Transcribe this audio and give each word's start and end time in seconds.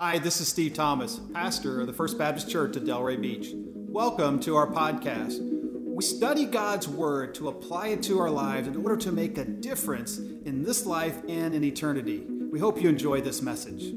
Hi, 0.00 0.20
this 0.20 0.40
is 0.40 0.46
Steve 0.46 0.74
Thomas, 0.74 1.20
pastor 1.34 1.80
of 1.80 1.88
the 1.88 1.92
First 1.92 2.18
Baptist 2.18 2.48
Church 2.48 2.76
at 2.76 2.84
Delray 2.84 3.20
Beach. 3.20 3.48
Welcome 3.74 4.38
to 4.42 4.54
our 4.54 4.68
podcast. 4.68 5.40
We 5.40 6.04
study 6.04 6.44
God's 6.44 6.86
Word 6.86 7.34
to 7.34 7.48
apply 7.48 7.88
it 7.88 8.04
to 8.04 8.20
our 8.20 8.30
lives 8.30 8.68
in 8.68 8.76
order 8.76 8.96
to 8.98 9.10
make 9.10 9.38
a 9.38 9.44
difference 9.44 10.18
in 10.18 10.62
this 10.62 10.86
life 10.86 11.20
and 11.28 11.52
in 11.52 11.64
eternity. 11.64 12.24
We 12.28 12.60
hope 12.60 12.80
you 12.80 12.88
enjoy 12.88 13.22
this 13.22 13.42
message. 13.42 13.92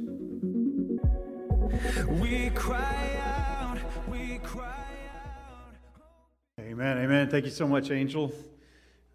We 2.20 2.50
cry 2.56 3.20
out, 3.24 3.78
we 4.10 4.40
cry 4.40 4.84
out. 5.14 5.76
Amen, 6.60 6.98
amen. 6.98 7.30
Thank 7.30 7.46
you 7.46 7.52
so 7.52 7.68
much, 7.68 7.92
Angel. 7.92 8.34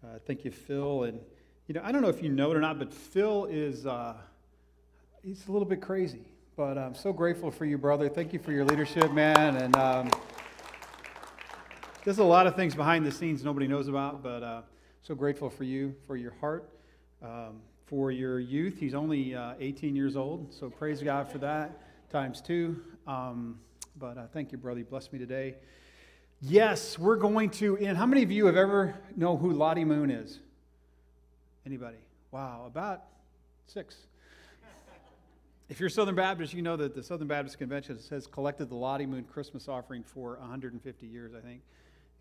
Uh, 0.01 0.19
thank 0.25 0.45
you, 0.45 0.51
Phil. 0.51 1.03
And, 1.03 1.19
you 1.67 1.75
know, 1.75 1.81
I 1.83 1.91
don't 1.91 2.01
know 2.01 2.07
if 2.07 2.23
you 2.23 2.29
know 2.29 2.51
it 2.51 2.55
or 2.55 2.61
not, 2.61 2.79
but 2.79 2.93
Phil 2.93 3.43
is, 3.43 3.85
uh, 3.85 4.13
he's 5.21 5.49
a 5.49 5.51
little 5.51 5.67
bit 5.67 5.81
crazy. 5.81 6.21
But 6.57 6.75
I'm 6.75 6.95
so 6.95 7.13
grateful 7.13 7.51
for 7.51 7.65
you, 7.65 7.77
brother. 7.77 8.09
Thank 8.09 8.33
you 8.33 8.39
for 8.39 8.51
your 8.51 8.65
leadership, 8.65 9.11
man. 9.11 9.57
And 9.57 9.75
um, 9.75 10.09
there's 12.03 12.17
a 12.17 12.23
lot 12.23 12.47
of 12.47 12.55
things 12.55 12.73
behind 12.73 13.05
the 13.05 13.11
scenes 13.11 13.43
nobody 13.43 13.67
knows 13.67 13.87
about, 13.87 14.23
but 14.23 14.41
uh, 14.41 14.61
so 15.03 15.13
grateful 15.13 15.51
for 15.51 15.65
you, 15.65 15.93
for 16.07 16.15
your 16.15 16.33
heart, 16.41 16.67
um, 17.21 17.61
for 17.85 18.09
your 18.09 18.39
youth. 18.39 18.79
He's 18.79 18.95
only 18.95 19.35
uh, 19.35 19.53
18 19.59 19.95
years 19.95 20.15
old, 20.17 20.51
so 20.51 20.67
praise 20.67 21.03
God 21.03 21.31
for 21.31 21.37
that, 21.37 21.79
times 22.09 22.41
two. 22.41 22.81
Um, 23.05 23.59
but 23.99 24.17
uh, 24.17 24.25
thank 24.33 24.51
you, 24.51 24.57
brother. 24.57 24.79
You 24.79 24.85
blessed 24.85 25.13
me 25.13 25.19
today. 25.19 25.57
Yes, 26.41 26.97
we're 26.97 27.17
going 27.17 27.51
to. 27.51 27.77
And 27.77 27.95
how 27.95 28.07
many 28.07 28.23
of 28.23 28.31
you 28.31 28.47
have 28.47 28.57
ever 28.57 28.95
know 29.15 29.37
who 29.37 29.51
Lottie 29.51 29.85
Moon 29.85 30.09
is? 30.09 30.39
Anybody? 31.67 31.97
Wow, 32.31 32.63
about 32.65 33.03
six. 33.67 34.07
If 35.69 35.81
you're 35.81 35.89
Southern 35.89 36.15
Baptist, 36.15 36.53
you 36.53 36.61
know 36.61 36.77
that 36.77 36.95
the 36.95 37.03
Southern 37.03 37.27
Baptist 37.27 37.57
Convention 37.57 37.99
has 38.09 38.25
collected 38.25 38.69
the 38.69 38.75
Lottie 38.75 39.05
Moon 39.05 39.25
Christmas 39.25 39.67
offering 39.67 40.01
for 40.01 40.37
150 40.39 41.05
years, 41.05 41.33
I 41.35 41.41
think. 41.41 41.61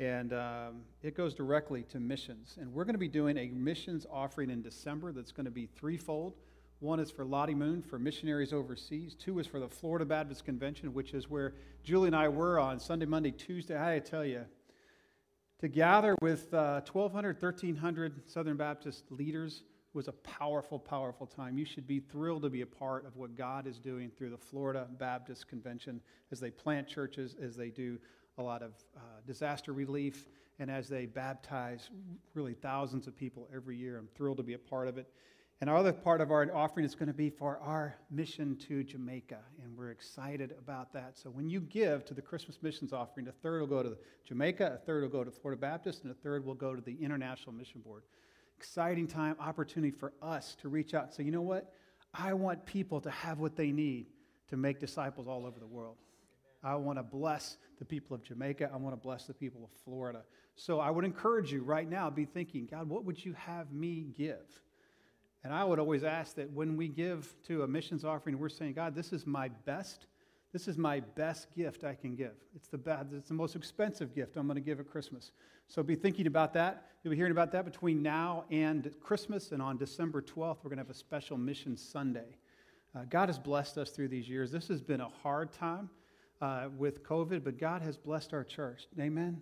And 0.01 0.33
um, 0.33 0.81
it 1.01 1.17
goes 1.17 1.33
directly 1.33 1.85
to 1.85 2.01
missions. 2.01 2.59
And 2.61 2.75
we're 2.75 2.83
going 2.83 2.97
to 2.97 2.99
be 2.99 3.07
doing 3.07 3.39
a 3.39 3.47
missions 3.51 4.05
offering 4.11 4.51
in 4.51 4.63
December 4.63 5.13
that's 5.13 5.31
going 5.31 5.45
to 5.45 5.53
be 5.53 5.67
threefold. 5.67 6.35
One 6.81 6.99
is 6.99 7.13
for 7.13 7.25
Lottie 7.25 7.55
Moon, 7.55 7.83
for 7.83 8.01
missionaries 8.01 8.53
overseas. 8.53 9.15
Two 9.15 9.39
is 9.39 9.47
for 9.47 9.61
the 9.61 9.69
Florida 9.69 10.05
Baptist 10.05 10.45
Convention, 10.45 10.93
which 10.93 11.15
is 11.15 11.31
where 11.31 11.55
Julie 11.85 12.09
and 12.09 12.17
I 12.17 12.29
were 12.29 12.59
on 12.59 12.81
Sunday, 12.81 13.07
Monday, 13.07 13.31
Tuesday. 13.31 13.81
I 13.81 14.01
tell 14.01 14.25
you, 14.25 14.45
to 15.61 15.69
gather 15.69 16.17
with 16.21 16.53
uh, 16.53 16.81
1,200, 16.81 17.41
1,300 17.41 18.29
Southern 18.29 18.57
Baptist 18.57 19.05
leaders 19.11 19.63
was 19.97 20.09
a 20.09 20.13
powerful, 20.13 20.79
powerful 20.79 21.27
time. 21.27 21.57
You 21.57 21.65
should 21.65 21.87
be 21.87 22.01
thrilled 22.01 22.43
to 22.43 22.51
be 22.51 22.61
a 22.61 22.67
part 22.67 23.07
of 23.07 23.17
what 23.17 23.35
God 23.35 23.67
is 23.67 23.79
doing 23.79 24.11
through 24.11 24.29
the 24.29 24.37
Florida 24.37 24.87
Baptist 24.99 25.49
Convention 25.49 26.03
as 26.31 26.39
they 26.39 26.51
plant 26.51 26.87
churches, 26.87 27.35
as 27.43 27.57
they 27.57 27.71
do 27.71 27.99
a 28.37 28.43
lot 28.43 28.63
of 28.63 28.73
uh, 28.95 29.01
disaster 29.27 29.73
relief, 29.73 30.29
and 30.59 30.71
as 30.71 30.87
they 30.87 31.07
baptize 31.07 31.89
really 32.35 32.53
thousands 32.53 33.07
of 33.07 33.17
people 33.17 33.49
every 33.55 33.77
year. 33.77 33.97
I'm 33.97 34.09
thrilled 34.15 34.37
to 34.37 34.43
be 34.43 34.53
a 34.53 34.59
part 34.59 34.87
of 34.87 34.99
it. 34.99 35.09
And 35.63 35.71
our 35.71 35.77
other 35.77 35.95
part 35.95 36.21
of 36.21 36.31
our 36.31 36.55
offering 36.55 36.85
is 36.85 36.95
going 36.95 37.09
to 37.09 37.15
be 37.15 37.31
for 37.31 37.59
our 37.61 37.97
mission 38.11 38.57
to 38.69 38.85
Jamaica, 38.85 39.39
and 39.65 39.75
we're 39.75 39.91
excited 39.91 40.55
about 40.59 40.93
that. 40.93 41.17
So 41.17 41.31
when 41.31 41.49
you 41.49 41.61
give 41.61 42.05
to 42.05 42.13
the 42.13 42.21
Christmas 42.21 42.59
missions 42.61 42.93
offering, 42.93 43.29
a 43.29 43.33
third 43.33 43.61
will 43.61 43.67
go 43.67 43.83
to 43.83 43.97
Jamaica, 44.27 44.79
a 44.83 44.85
third 44.85 45.05
will 45.05 45.09
go 45.09 45.25
to 45.25 45.31
Florida 45.31 45.59
Baptist, 45.59 46.03
and 46.03 46.13
a 46.13 46.15
third 46.17 46.45
will 46.45 46.55
go 46.55 46.75
to 46.75 46.83
the 46.83 46.99
International 47.01 47.55
Mission 47.55 47.81
Board 47.81 48.03
exciting 48.57 49.07
time, 49.07 49.37
opportunity 49.41 49.91
for 49.91 50.13
us 50.23 50.57
to 50.63 50.69
reach 50.69 50.95
out 50.95 51.05
and 51.05 51.15
say, 51.15 51.23
you 51.25 51.31
know 51.31 51.43
what? 51.43 51.73
I 52.15 52.33
want 52.35 52.65
people 52.65 53.01
to 53.03 53.11
have 53.11 53.39
what 53.39 53.57
they 53.57 53.71
need 53.71 54.07
to 54.49 54.57
make 54.57 54.81
disciples 54.81 55.27
all 55.29 55.47
over 55.47 55.59
the 55.59 55.67
world. 55.67 55.97
I 56.63 56.75
want 56.77 56.99
to 56.99 57.03
bless 57.03 57.59
the 57.79 57.85
people 57.85 58.15
of 58.15 58.23
Jamaica. 58.23 58.71
I 58.73 58.77
want 58.77 58.95
to 58.95 59.01
bless 59.01 59.27
the 59.27 59.35
people 59.35 59.63
of 59.63 59.71
Florida. 59.85 60.23
So 60.55 60.81
I 60.81 60.91
would 60.91 61.05
encourage 61.05 61.53
you 61.53 61.63
right 61.63 61.89
now, 61.89 62.09
be 62.09 62.25
thinking, 62.25 62.67
God, 62.71 62.89
what 62.89 63.05
would 63.05 63.23
you 63.23 63.35
have 63.35 63.71
me 63.73 64.07
give? 64.17 64.63
And 65.45 65.53
I 65.53 65.63
would 65.63 65.79
always 65.79 66.03
ask 66.03 66.35
that 66.37 66.51
when 66.51 66.77
we 66.77 66.89
give 66.89 67.33
to 67.45 67.63
a 67.63 67.69
missions 67.69 68.05
offering, 68.05 68.39
we're 68.39 68.49
saying, 68.49 68.73
God, 68.73 68.95
this 68.95 69.13
is 69.13 69.27
my 69.27 69.49
best 69.65 70.07
this 70.57 70.69
is 70.69 70.79
my 70.79 71.01
best 71.01 71.55
gift 71.55 71.85
I 71.85 71.95
can 71.95 72.17
give. 72.17 72.33
It's 72.55 72.69
the, 72.69 72.79
best, 72.79 73.09
it's 73.13 73.29
the 73.29 73.35
most 73.35 73.57
expensive 73.57 74.15
gift 74.15 74.39
I'm 74.39 74.47
going 74.47 74.55
to 74.55 74.63
give 74.63 74.81
at 74.81 74.91
Christmas. 74.91 75.33
So 75.69 75.83
be 75.83 75.95
thinking 75.95 76.27
about 76.27 76.55
that. 76.55 76.87
You'll 77.05 77.11
be 77.11 77.17
hearing 77.19 77.33
about 77.33 77.53
that 77.53 77.67
between 77.67 78.03
now 78.03 78.45
and 78.51 78.91
Christmas. 79.03 79.53
And 79.53 79.61
on 79.61 79.77
December 79.77 80.23
12th, 80.23 80.57
we're 80.63 80.71
going 80.71 80.79
to 80.79 80.85
have 80.85 80.89
a 80.89 80.95
special 80.95 81.37
Mission 81.37 81.77
Sunday. 81.77 82.39
Uh, 82.95 83.01
God 83.11 83.29
has 83.29 83.39
blessed 83.39 83.77
us 83.77 83.91
through 83.91 84.09
these 84.09 84.31
years. 84.31 84.51
This 84.51 84.67
has 84.69 84.81
been 84.81 85.03
a 85.03 85.11
hard 85.11 85.53
time 85.53 85.91
uh, 86.41 86.69
with 86.79 87.03
COVID, 87.03 87.45
but 87.45 87.59
God 87.59 87.83
has 87.83 87.99
blessed 87.99 88.33
our 88.33 88.43
church. 88.43 88.87
Amen? 88.95 89.13
Amen. 89.13 89.39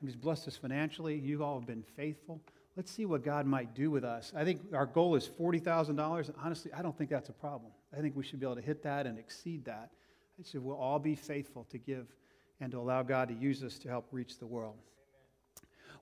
He's 0.00 0.16
blessed 0.16 0.48
us 0.48 0.56
financially. 0.56 1.18
You 1.18 1.44
all 1.44 1.58
have 1.58 1.66
been 1.66 1.84
faithful. 1.94 2.40
Let's 2.74 2.90
see 2.90 3.04
what 3.04 3.22
God 3.22 3.44
might 3.44 3.74
do 3.74 3.90
with 3.90 4.02
us. 4.02 4.32
I 4.34 4.44
think 4.44 4.62
our 4.72 4.86
goal 4.86 5.14
is 5.14 5.28
$40,000. 5.28 6.32
Honestly, 6.42 6.72
I 6.72 6.80
don't 6.80 6.96
think 6.96 7.10
that's 7.10 7.28
a 7.28 7.34
problem. 7.34 7.70
I 7.94 8.00
think 8.00 8.16
we 8.16 8.24
should 8.24 8.40
be 8.40 8.46
able 8.46 8.56
to 8.56 8.62
hit 8.62 8.82
that 8.84 9.06
and 9.06 9.18
exceed 9.18 9.66
that. 9.66 9.90
I 10.38 10.42
said, 10.42 10.62
we'll 10.62 10.76
all 10.76 10.98
be 10.98 11.14
faithful 11.14 11.64
to 11.70 11.78
give 11.78 12.06
and 12.60 12.72
to 12.72 12.78
allow 12.78 13.02
God 13.02 13.28
to 13.28 13.34
use 13.34 13.62
us 13.62 13.78
to 13.80 13.88
help 13.88 14.08
reach 14.10 14.38
the 14.38 14.46
world. 14.46 14.76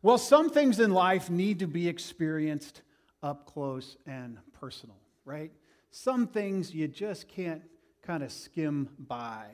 Well, 0.00 0.18
some 0.18 0.50
things 0.50 0.80
in 0.80 0.90
life 0.90 1.30
need 1.30 1.58
to 1.60 1.66
be 1.66 1.86
experienced 1.86 2.82
up 3.22 3.46
close 3.46 3.96
and 4.06 4.38
personal, 4.58 4.96
right? 5.24 5.52
Some 5.90 6.26
things 6.26 6.74
you 6.74 6.88
just 6.88 7.28
can't 7.28 7.62
kind 8.02 8.22
of 8.22 8.32
skim 8.32 8.88
by. 8.98 9.46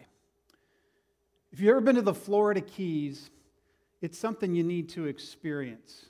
If 1.52 1.60
you've 1.60 1.70
ever 1.70 1.80
been 1.80 1.96
to 1.96 2.02
the 2.02 2.14
Florida 2.14 2.60
Keys, 2.60 3.30
it's 4.00 4.18
something 4.18 4.54
you 4.54 4.62
need 4.62 4.88
to 4.90 5.06
experience. 5.06 6.06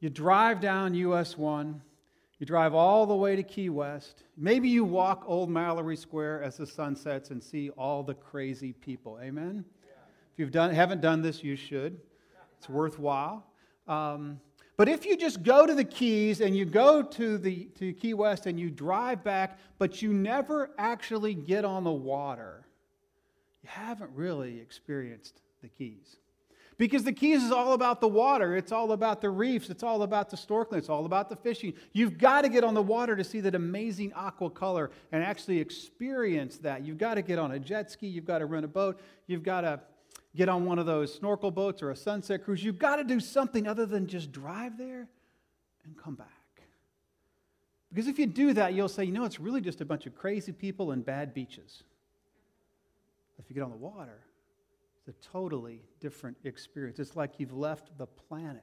You 0.00 0.08
drive 0.08 0.60
down 0.60 0.94
US 0.94 1.36
1, 1.36 1.82
you 2.42 2.46
drive 2.46 2.74
all 2.74 3.06
the 3.06 3.14
way 3.14 3.36
to 3.36 3.42
Key 3.44 3.68
West. 3.68 4.24
Maybe 4.36 4.68
you 4.68 4.82
walk 4.82 5.22
Old 5.28 5.48
Mallory 5.48 5.96
Square 5.96 6.42
as 6.42 6.56
the 6.56 6.66
sun 6.66 6.96
sets 6.96 7.30
and 7.30 7.40
see 7.40 7.70
all 7.70 8.02
the 8.02 8.14
crazy 8.14 8.72
people. 8.72 9.20
Amen? 9.22 9.64
Yeah. 9.84 9.92
If 10.32 10.38
you 10.40 10.46
done, 10.46 10.74
haven't 10.74 11.00
done 11.00 11.22
this, 11.22 11.44
you 11.44 11.54
should. 11.54 12.00
It's 12.58 12.68
worthwhile. 12.68 13.46
Um, 13.86 14.40
but 14.76 14.88
if 14.88 15.06
you 15.06 15.16
just 15.16 15.44
go 15.44 15.66
to 15.66 15.72
the 15.72 15.84
Keys 15.84 16.40
and 16.40 16.56
you 16.56 16.64
go 16.64 17.00
to, 17.00 17.38
the, 17.38 17.66
to 17.76 17.92
Key 17.92 18.14
West 18.14 18.46
and 18.46 18.58
you 18.58 18.70
drive 18.70 19.22
back, 19.22 19.56
but 19.78 20.02
you 20.02 20.12
never 20.12 20.70
actually 20.78 21.34
get 21.34 21.64
on 21.64 21.84
the 21.84 21.92
water, 21.92 22.66
you 23.62 23.68
haven't 23.68 24.10
really 24.16 24.58
experienced 24.58 25.42
the 25.62 25.68
Keys. 25.68 26.16
Because 26.82 27.04
the 27.04 27.12
Keys 27.12 27.44
is 27.44 27.52
all 27.52 27.74
about 27.74 28.00
the 28.00 28.08
water, 28.08 28.56
it's 28.56 28.72
all 28.72 28.90
about 28.90 29.20
the 29.20 29.30
reefs, 29.30 29.70
it's 29.70 29.84
all 29.84 30.02
about 30.02 30.30
the 30.30 30.36
snorkeling, 30.36 30.78
it's 30.78 30.88
all 30.88 31.06
about 31.06 31.28
the 31.28 31.36
fishing. 31.36 31.74
You've 31.92 32.18
got 32.18 32.42
to 32.42 32.48
get 32.48 32.64
on 32.64 32.74
the 32.74 32.82
water 32.82 33.14
to 33.14 33.22
see 33.22 33.38
that 33.42 33.54
amazing 33.54 34.12
aqua 34.14 34.50
color 34.50 34.90
and 35.12 35.22
actually 35.22 35.60
experience 35.60 36.56
that. 36.56 36.84
You've 36.84 36.98
got 36.98 37.14
to 37.14 37.22
get 37.22 37.38
on 37.38 37.52
a 37.52 37.60
jet 37.60 37.92
ski, 37.92 38.08
you've 38.08 38.24
got 38.24 38.38
to 38.38 38.46
rent 38.46 38.64
a 38.64 38.68
boat, 38.68 38.98
you've 39.28 39.44
got 39.44 39.60
to 39.60 39.78
get 40.34 40.48
on 40.48 40.64
one 40.64 40.80
of 40.80 40.86
those 40.86 41.14
snorkel 41.14 41.52
boats 41.52 41.82
or 41.82 41.92
a 41.92 41.96
sunset 41.96 42.44
cruise. 42.44 42.64
You've 42.64 42.80
got 42.80 42.96
to 42.96 43.04
do 43.04 43.20
something 43.20 43.68
other 43.68 43.86
than 43.86 44.08
just 44.08 44.32
drive 44.32 44.76
there 44.76 45.06
and 45.84 45.96
come 45.96 46.16
back. 46.16 46.62
Because 47.90 48.08
if 48.08 48.18
you 48.18 48.26
do 48.26 48.54
that, 48.54 48.74
you'll 48.74 48.88
say, 48.88 49.04
you 49.04 49.12
know, 49.12 49.24
it's 49.24 49.38
really 49.38 49.60
just 49.60 49.80
a 49.82 49.84
bunch 49.84 50.06
of 50.06 50.16
crazy 50.16 50.50
people 50.50 50.90
and 50.90 51.06
bad 51.06 51.32
beaches. 51.32 51.84
If 53.38 53.44
you 53.48 53.54
get 53.54 53.62
on 53.62 53.70
the 53.70 53.76
water, 53.76 54.18
it's 55.06 55.16
a 55.16 55.30
totally 55.30 55.82
different 56.00 56.36
experience. 56.44 56.98
It's 56.98 57.16
like 57.16 57.32
you've 57.38 57.52
left 57.52 57.96
the 57.98 58.06
planet. 58.06 58.62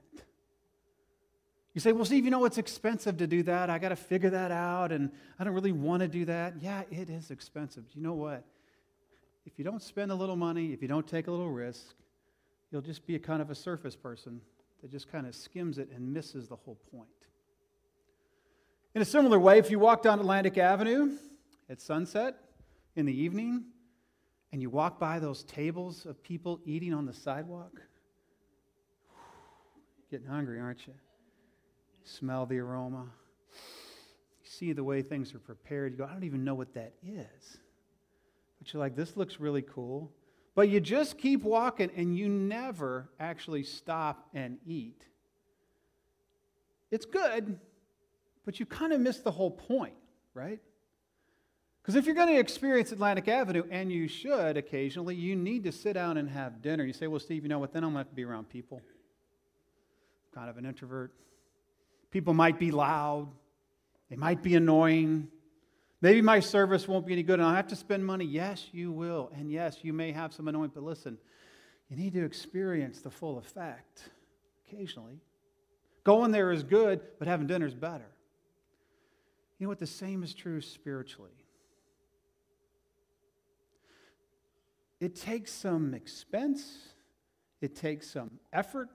You 1.74 1.82
say, 1.82 1.92
well, 1.92 2.06
Steve, 2.06 2.26
you 2.26 2.32
know 2.32 2.46
it's 2.46 2.58
expensive 2.58 3.18
to 3.18 3.28
do 3.28 3.44
that. 3.44 3.70
I 3.70 3.78
got 3.78 3.90
to 3.90 3.96
figure 3.96 4.32
that 4.32 4.52
out, 4.52 4.92
and 4.92 5.12
I 5.38 5.44
don't 5.44 5.54
really 5.54 5.72
want 5.72 6.02
to 6.02 6.08
do 6.08 6.26
that. 6.26 6.56
Yeah, 6.62 6.84
it 6.90 7.10
is 7.10 7.30
expensive. 7.30 7.90
Do 7.90 8.00
You 8.00 8.04
know 8.04 8.14
what? 8.14 8.44
If 9.46 9.58
you 9.58 9.66
don't 9.66 9.82
spend 9.82 10.12
a 10.12 10.16
little 10.16 10.36
money, 10.36 10.74
if 10.74 10.82
you 10.82 10.88
don't 10.88 11.08
take 11.08 11.28
a 11.28 11.32
little 11.32 11.50
risk, 11.50 11.94
you'll 12.72 12.82
just 12.82 13.06
be 13.06 13.16
a 13.16 13.20
kind 13.20 13.42
of 13.42 13.50
a 13.50 13.56
surface 13.56 13.96
person 13.96 14.42
that 14.82 14.92
just 14.92 15.12
kind 15.12 15.28
of 15.28 15.36
skims 15.36 15.78
it 15.78 15.90
and 15.94 16.14
misses 16.14 16.48
the 16.48 16.56
whole 16.56 16.80
point. 16.92 17.08
In 18.96 19.02
a 19.02 19.06
similar 19.06 19.40
way, 19.40 19.60
if 19.60 19.70
you 19.70 19.80
walk 19.80 20.02
down 20.02 20.20
Atlantic 20.20 20.58
Avenue 20.58 21.18
at 21.70 21.82
sunset 21.82 22.36
in 22.96 23.06
the 23.06 23.18
evening, 23.18 23.66
and 24.52 24.62
you 24.62 24.70
walk 24.70 25.00
by 25.00 25.20
those 25.20 25.44
tables 25.44 26.06
of 26.06 26.22
people 26.24 26.60
eating 26.66 26.94
on 26.94 27.06
the 27.06 27.14
sidewalk, 27.14 27.82
getting 30.10 30.28
hungry, 30.28 30.60
aren't 30.60 30.88
you? 30.88 30.94
Smell 32.04 32.46
the 32.46 32.60
aroma. 32.60 33.06
You 34.44 34.50
see 34.50 34.74
the 34.74 34.84
way 34.84 35.02
things 35.02 35.36
are 35.36 35.40
prepared. 35.40 35.92
You 35.92 36.00
go, 36.00 36.06
I 36.06 36.14
don't 36.14 36.24
even 36.24 36.44
know 36.44 36.56
what 36.56 36.74
that 36.74 36.94
is. 37.04 37.58
But 38.58 38.74
you're 38.74 38.80
like, 38.80 38.96
this 38.96 39.16
looks 39.16 39.40
really 39.40 39.62
cool. 39.62 40.12
But 40.56 40.70
you 40.70 40.80
just 40.80 41.18
keep 41.18 41.44
walking 41.44 41.92
and 41.96 42.18
you 42.18 42.28
never 42.28 43.10
actually 43.20 43.64
stop 43.64 44.28
and 44.34 44.58
eat. 44.66 45.04
It's 46.92 47.06
good, 47.06 47.60
but 48.46 48.60
you 48.60 48.66
kind 48.66 48.94
of 48.94 49.00
miss 49.00 49.20
the 49.20 49.32
whole 49.32 49.52
point, 49.52 49.94
right? 50.34 50.60
Because 51.82 51.96
if 51.96 52.06
you're 52.06 52.16
going 52.16 52.28
to 52.28 52.40
experience 52.40 52.92
Atlantic 52.92 53.28
Avenue, 53.28 53.64
and 53.72 53.92
you 53.92 54.08
should 54.08 54.58
occasionally, 54.58 55.16
you 55.16 55.36
need 55.36 55.64
to 55.64 55.72
sit 55.72 55.94
down 55.94 56.18
and 56.18 56.30
have 56.30 56.62
dinner. 56.62 56.84
You 56.84 56.94
say, 56.94 57.08
Well, 57.08 57.20
Steve, 57.20 57.44
you 57.44 57.50
know 57.50 57.60
what? 57.60 57.74
Then 57.74 57.84
I'm 57.84 57.94
going 57.94 58.04
to 58.04 58.08
have 58.08 58.10
to 58.10 58.16
be 58.16 58.26
around 58.26 58.50
people. 58.50 58.82
I'm 58.84 60.40
kind 60.40 60.50
of 60.50 60.58
an 60.58 60.66
introvert. 60.66 61.14
People 62.12 62.34
might 62.34 62.60
be 62.60 62.72
loud, 62.72 63.30
they 64.10 64.16
might 64.16 64.42
be 64.42 64.56
annoying. 64.56 65.28
Maybe 66.02 66.22
my 66.22 66.40
service 66.40 66.88
won't 66.88 67.06
be 67.06 67.14
any 67.14 67.24
good 67.24 67.40
and 67.40 67.48
I'll 67.48 67.56
have 67.56 67.68
to 67.68 67.76
spend 67.76 68.06
money. 68.06 68.24
Yes, 68.24 68.68
you 68.72 68.92
will. 68.92 69.32
And 69.36 69.52
yes, 69.52 69.80
you 69.82 69.92
may 69.92 70.14
have 70.14 70.34
some 70.34 70.48
annoyance, 70.48 70.72
but 70.74 70.84
listen, 70.84 71.18
you 71.90 71.98
need 71.98 72.14
to 72.14 72.24
experience 72.24 73.02
the 73.02 73.10
full 73.10 73.38
effect 73.38 74.10
occasionally. 74.66 75.20
Going 76.06 76.32
there 76.32 76.52
is 76.52 76.64
good, 76.64 77.02
but 77.20 77.28
having 77.28 77.48
dinner 77.48 77.66
is 77.66 77.76
better. 77.76 78.10
You 79.58 79.66
know 79.66 79.70
what? 79.70 79.80
The 79.80 79.88
same 79.88 80.24
is 80.24 80.34
true 80.34 80.62
spiritually. 80.62 81.39
It 85.00 85.16
takes 85.16 85.52
some 85.52 85.94
expense, 85.94 86.78
it 87.62 87.76
takes 87.76 88.10
some 88.10 88.32
effort, 88.52 88.90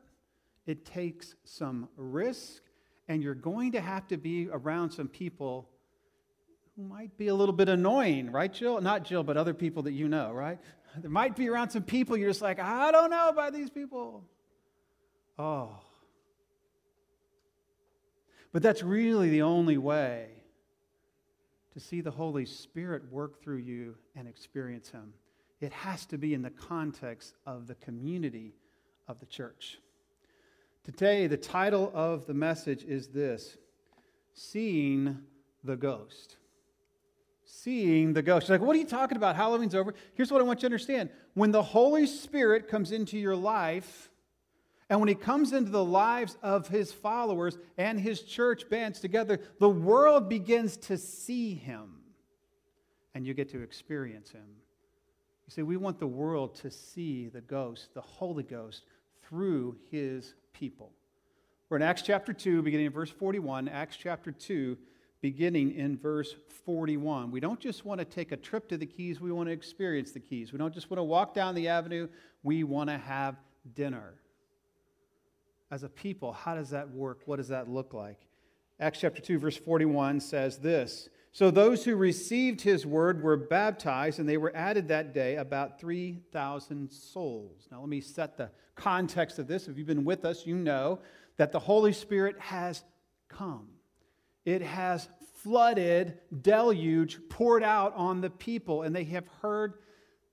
it 0.66 0.84
takes 0.84 1.34
some 1.44 1.88
risk, 1.96 2.62
and 3.08 3.22
you're 3.22 3.34
going 3.34 3.72
to 3.72 3.80
have 3.80 4.06
to 4.08 4.16
be 4.16 4.48
around 4.50 4.90
some 4.90 5.08
people 5.08 5.68
who 6.76 6.82
might 6.82 7.16
be 7.16 7.28
a 7.28 7.34
little 7.34 7.54
bit 7.54 7.68
annoying, 7.68 8.30
right, 8.32 8.52
Jill? 8.52 8.80
Not 8.80 9.04
Jill, 9.04 9.22
but 9.22 9.36
other 9.36 9.54
people 9.54 9.84
that 9.84 9.92
you 9.92 10.08
know, 10.08 10.32
right? 10.32 10.58
There 10.98 11.10
might 11.10 11.36
be 11.36 11.48
around 11.48 11.70
some 11.70 11.82
people 11.82 12.16
you're 12.16 12.30
just 12.30 12.42
like, 12.42 12.58
I 12.58 12.90
don't 12.90 13.10
know 13.10 13.28
about 13.28 13.52
these 13.52 13.70
people. 13.70 14.24
Oh. 15.38 15.70
But 18.52 18.62
that's 18.62 18.82
really 18.82 19.30
the 19.30 19.42
only 19.42 19.78
way 19.78 20.28
to 21.72 21.80
see 21.80 22.00
the 22.00 22.10
Holy 22.10 22.46
Spirit 22.46 23.10
work 23.10 23.42
through 23.42 23.58
you 23.58 23.96
and 24.14 24.28
experience 24.28 24.90
Him. 24.90 25.12
It 25.64 25.72
has 25.72 26.04
to 26.06 26.18
be 26.18 26.34
in 26.34 26.42
the 26.42 26.50
context 26.50 27.32
of 27.46 27.66
the 27.66 27.74
community 27.76 28.52
of 29.08 29.18
the 29.18 29.24
church. 29.24 29.78
Today, 30.84 31.26
the 31.26 31.38
title 31.38 31.90
of 31.94 32.26
the 32.26 32.34
message 32.34 32.84
is 32.84 33.08
this 33.08 33.56
Seeing 34.34 35.20
the 35.62 35.76
Ghost. 35.76 36.36
Seeing 37.46 38.12
the 38.12 38.20
ghost. 38.20 38.44
She's 38.44 38.50
like, 38.50 38.60
what 38.60 38.76
are 38.76 38.78
you 38.78 38.86
talking 38.86 39.16
about? 39.16 39.36
Halloween's 39.36 39.74
over. 39.74 39.94
Here's 40.12 40.30
what 40.30 40.42
I 40.42 40.44
want 40.44 40.58
you 40.58 40.68
to 40.68 40.74
understand. 40.74 41.08
When 41.32 41.50
the 41.50 41.62
Holy 41.62 42.06
Spirit 42.06 42.68
comes 42.68 42.92
into 42.92 43.18
your 43.18 43.36
life, 43.36 44.10
and 44.90 45.00
when 45.00 45.08
he 45.08 45.14
comes 45.14 45.54
into 45.54 45.70
the 45.70 45.84
lives 45.84 46.36
of 46.42 46.68
his 46.68 46.92
followers 46.92 47.56
and 47.78 47.98
his 47.98 48.20
church 48.20 48.68
bands 48.68 49.00
together, 49.00 49.40
the 49.60 49.70
world 49.70 50.28
begins 50.28 50.76
to 50.76 50.98
see 50.98 51.54
him. 51.54 52.00
And 53.14 53.26
you 53.26 53.32
get 53.32 53.48
to 53.50 53.62
experience 53.62 54.30
him. 54.30 54.44
You 55.46 55.52
see, 55.52 55.62
we 55.62 55.76
want 55.76 55.98
the 55.98 56.06
world 56.06 56.54
to 56.56 56.70
see 56.70 57.28
the 57.28 57.40
ghost, 57.40 57.92
the 57.94 58.00
Holy 58.00 58.42
Ghost, 58.42 58.84
through 59.22 59.76
his 59.90 60.34
people. 60.52 60.92
We're 61.68 61.76
in 61.76 61.82
Acts 61.82 62.02
chapter 62.02 62.32
2, 62.32 62.62
beginning 62.62 62.86
in 62.86 62.92
verse 62.92 63.10
41. 63.10 63.68
Acts 63.68 63.96
chapter 63.96 64.32
2, 64.32 64.76
beginning 65.20 65.74
in 65.74 65.98
verse 65.98 66.34
41. 66.64 67.30
We 67.30 67.40
don't 67.40 67.60
just 67.60 67.84
want 67.84 67.98
to 67.98 68.04
take 68.04 68.32
a 68.32 68.36
trip 68.36 68.68
to 68.68 68.76
the 68.76 68.86
Keys, 68.86 69.20
we 69.20 69.32
want 69.32 69.48
to 69.48 69.52
experience 69.52 70.12
the 70.12 70.20
Keys. 70.20 70.52
We 70.52 70.58
don't 70.58 70.72
just 70.72 70.90
want 70.90 70.98
to 70.98 71.04
walk 71.04 71.34
down 71.34 71.54
the 71.54 71.68
avenue, 71.68 72.08
we 72.42 72.64
want 72.64 72.90
to 72.90 72.98
have 72.98 73.36
dinner. 73.74 74.14
As 75.70 75.82
a 75.82 75.88
people, 75.88 76.32
how 76.32 76.54
does 76.54 76.70
that 76.70 76.90
work? 76.90 77.20
What 77.26 77.36
does 77.36 77.48
that 77.48 77.68
look 77.68 77.92
like? 77.92 78.20
Acts 78.80 79.00
chapter 79.00 79.20
2, 79.20 79.38
verse 79.38 79.56
41 79.56 80.20
says 80.20 80.58
this 80.58 81.08
So 81.34 81.50
those 81.50 81.84
who 81.84 81.96
received 81.96 82.60
his 82.60 82.86
word 82.86 83.20
were 83.20 83.36
baptized, 83.36 84.20
and 84.20 84.28
they 84.28 84.36
were 84.36 84.54
added 84.54 84.86
that 84.86 85.12
day 85.12 85.34
about 85.34 85.80
3,000 85.80 86.92
souls. 86.92 87.66
Now, 87.72 87.80
let 87.80 87.88
me 87.88 88.00
set 88.00 88.36
the 88.36 88.52
context 88.76 89.40
of 89.40 89.48
this. 89.48 89.66
If 89.66 89.76
you've 89.76 89.88
been 89.88 90.04
with 90.04 90.24
us, 90.24 90.46
you 90.46 90.54
know 90.54 91.00
that 91.36 91.50
the 91.50 91.58
Holy 91.58 91.92
Spirit 91.92 92.38
has 92.38 92.84
come. 93.28 93.66
It 94.44 94.62
has 94.62 95.08
flooded, 95.42 96.20
deluge, 96.40 97.18
poured 97.28 97.64
out 97.64 97.92
on 97.96 98.20
the 98.20 98.30
people, 98.30 98.82
and 98.82 98.94
they 98.94 99.02
have 99.02 99.26
heard 99.42 99.74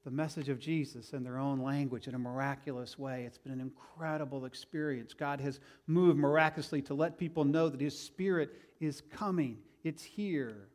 the 0.04 0.12
message 0.12 0.50
of 0.50 0.60
Jesus 0.60 1.14
in 1.14 1.24
their 1.24 1.40
own 1.40 1.64
language 1.64 2.08
in 2.08 2.14
a 2.14 2.20
miraculous 2.20 3.00
way. 3.00 3.24
It's 3.26 3.40
been 3.40 3.54
an 3.54 3.60
incredible 3.60 4.46
experience. 4.46 5.16
God 5.16 5.42
has 5.42 5.62
moved 5.88 6.20
miraculously 6.20 6.84
to 6.84 6.94
let 6.94 7.18
people 7.18 7.44
know 7.44 7.70
that 7.70 7.82
His 7.82 7.98
Spirit 7.98 8.52
is 8.80 9.02
coming, 9.12 9.58
it's 9.84 10.04
here. 10.04 10.68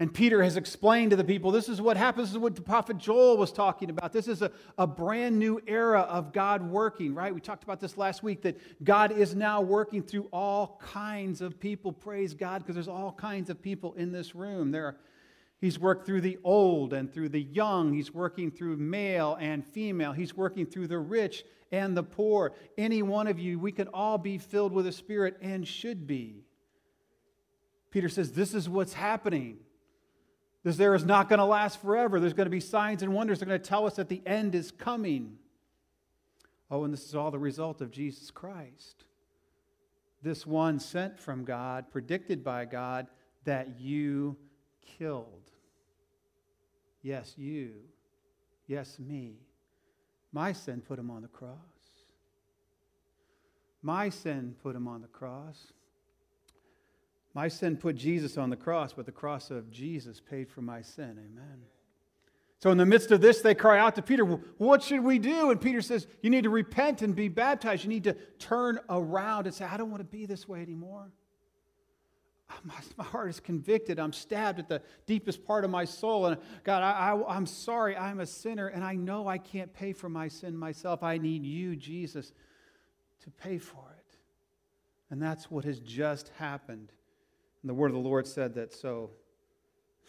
And 0.00 0.14
Peter 0.14 0.44
has 0.44 0.56
explained 0.56 1.10
to 1.10 1.16
the 1.16 1.24
people 1.24 1.50
this 1.50 1.68
is 1.68 1.80
what 1.80 1.96
happens, 1.96 2.28
this 2.28 2.34
is 2.34 2.38
what 2.38 2.54
the 2.54 2.62
prophet 2.62 2.98
Joel 2.98 3.36
was 3.36 3.50
talking 3.50 3.90
about. 3.90 4.12
This 4.12 4.28
is 4.28 4.42
a, 4.42 4.52
a 4.76 4.86
brand 4.86 5.38
new 5.38 5.60
era 5.66 6.02
of 6.02 6.32
God 6.32 6.62
working, 6.62 7.14
right? 7.14 7.34
We 7.34 7.40
talked 7.40 7.64
about 7.64 7.80
this 7.80 7.96
last 7.96 8.22
week 8.22 8.42
that 8.42 8.84
God 8.84 9.10
is 9.10 9.34
now 9.34 9.60
working 9.60 10.04
through 10.04 10.28
all 10.32 10.80
kinds 10.80 11.40
of 11.40 11.58
people. 11.58 11.92
Praise 11.92 12.32
God, 12.32 12.60
because 12.60 12.76
there's 12.76 12.86
all 12.86 13.12
kinds 13.12 13.50
of 13.50 13.60
people 13.60 13.92
in 13.94 14.12
this 14.12 14.36
room. 14.36 14.70
There 14.70 14.86
are, 14.86 14.96
he's 15.60 15.80
worked 15.80 16.06
through 16.06 16.20
the 16.20 16.38
old 16.44 16.92
and 16.92 17.12
through 17.12 17.30
the 17.30 17.42
young, 17.42 17.92
He's 17.92 18.14
working 18.14 18.52
through 18.52 18.76
male 18.76 19.36
and 19.40 19.66
female, 19.66 20.12
He's 20.12 20.36
working 20.36 20.64
through 20.64 20.86
the 20.86 20.98
rich 20.98 21.44
and 21.72 21.96
the 21.96 22.04
poor. 22.04 22.52
Any 22.78 23.02
one 23.02 23.26
of 23.26 23.40
you, 23.40 23.58
we 23.58 23.72
can 23.72 23.88
all 23.88 24.16
be 24.16 24.38
filled 24.38 24.72
with 24.72 24.84
the 24.84 24.92
Spirit 24.92 25.38
and 25.42 25.66
should 25.66 26.06
be. 26.06 26.44
Peter 27.90 28.08
says, 28.08 28.30
This 28.30 28.54
is 28.54 28.68
what's 28.68 28.92
happening. 28.92 29.58
This 30.68 30.76
there 30.76 30.94
is 30.94 31.06
not 31.06 31.30
going 31.30 31.38
to 31.38 31.46
last 31.46 31.80
forever. 31.80 32.20
There's 32.20 32.34
going 32.34 32.44
to 32.44 32.50
be 32.50 32.60
signs 32.60 33.02
and 33.02 33.14
wonders. 33.14 33.38
They're 33.38 33.48
going 33.48 33.58
to 33.58 33.66
tell 33.66 33.86
us 33.86 33.96
that 33.96 34.10
the 34.10 34.20
end 34.26 34.54
is 34.54 34.70
coming. 34.70 35.38
Oh, 36.70 36.84
and 36.84 36.92
this 36.92 37.06
is 37.06 37.14
all 37.14 37.30
the 37.30 37.38
result 37.38 37.80
of 37.80 37.90
Jesus 37.90 38.30
Christ. 38.30 39.04
This 40.22 40.46
one 40.46 40.78
sent 40.78 41.18
from 41.18 41.46
God, 41.46 41.90
predicted 41.90 42.44
by 42.44 42.66
God, 42.66 43.06
that 43.44 43.80
you 43.80 44.36
killed. 44.98 45.50
Yes, 47.00 47.32
you. 47.38 47.70
Yes, 48.66 48.98
me. 48.98 49.36
My 50.32 50.52
sin 50.52 50.82
put 50.82 50.98
him 50.98 51.10
on 51.10 51.22
the 51.22 51.28
cross. 51.28 51.56
My 53.80 54.10
sin 54.10 54.54
put 54.62 54.76
him 54.76 54.86
on 54.86 55.00
the 55.00 55.08
cross. 55.08 55.72
My 57.38 57.46
sin 57.46 57.76
put 57.76 57.94
Jesus 57.94 58.36
on 58.36 58.50
the 58.50 58.56
cross, 58.56 58.94
but 58.94 59.06
the 59.06 59.12
cross 59.12 59.52
of 59.52 59.70
Jesus 59.70 60.18
paid 60.18 60.50
for 60.50 60.60
my 60.60 60.82
sin. 60.82 61.20
Amen. 61.24 61.62
So, 62.58 62.72
in 62.72 62.78
the 62.78 62.84
midst 62.84 63.12
of 63.12 63.20
this, 63.20 63.42
they 63.42 63.54
cry 63.54 63.78
out 63.78 63.94
to 63.94 64.02
Peter, 64.02 64.24
What 64.24 64.82
should 64.82 65.04
we 65.04 65.20
do? 65.20 65.52
And 65.52 65.60
Peter 65.60 65.80
says, 65.80 66.08
You 66.20 66.30
need 66.30 66.42
to 66.42 66.50
repent 66.50 67.00
and 67.00 67.14
be 67.14 67.28
baptized. 67.28 67.84
You 67.84 67.90
need 67.90 68.02
to 68.02 68.14
turn 68.40 68.80
around 68.90 69.46
and 69.46 69.54
say, 69.54 69.64
I 69.64 69.76
don't 69.76 69.88
want 69.88 70.00
to 70.00 70.04
be 70.04 70.26
this 70.26 70.48
way 70.48 70.62
anymore. 70.62 71.12
Ah, 72.50 72.58
my, 72.64 72.74
my 72.96 73.04
heart 73.04 73.30
is 73.30 73.38
convicted. 73.38 74.00
I'm 74.00 74.12
stabbed 74.12 74.58
at 74.58 74.68
the 74.68 74.82
deepest 75.06 75.44
part 75.44 75.64
of 75.64 75.70
my 75.70 75.84
soul. 75.84 76.26
And 76.26 76.38
God, 76.64 76.82
I, 76.82 77.12
I, 77.12 77.36
I'm 77.36 77.46
sorry. 77.46 77.96
I'm 77.96 78.18
a 78.18 78.26
sinner, 78.26 78.66
and 78.66 78.82
I 78.82 78.96
know 78.96 79.28
I 79.28 79.38
can't 79.38 79.72
pay 79.72 79.92
for 79.92 80.08
my 80.08 80.26
sin 80.26 80.56
myself. 80.56 81.04
I 81.04 81.18
need 81.18 81.44
you, 81.44 81.76
Jesus, 81.76 82.32
to 83.22 83.30
pay 83.30 83.58
for 83.58 83.94
it. 83.96 84.16
And 85.08 85.22
that's 85.22 85.48
what 85.48 85.64
has 85.66 85.78
just 85.78 86.32
happened. 86.36 86.90
And 87.62 87.70
the 87.70 87.74
word 87.74 87.88
of 87.88 87.94
the 87.94 88.08
Lord 88.08 88.26
said 88.26 88.54
that 88.54 88.72
so 88.72 89.10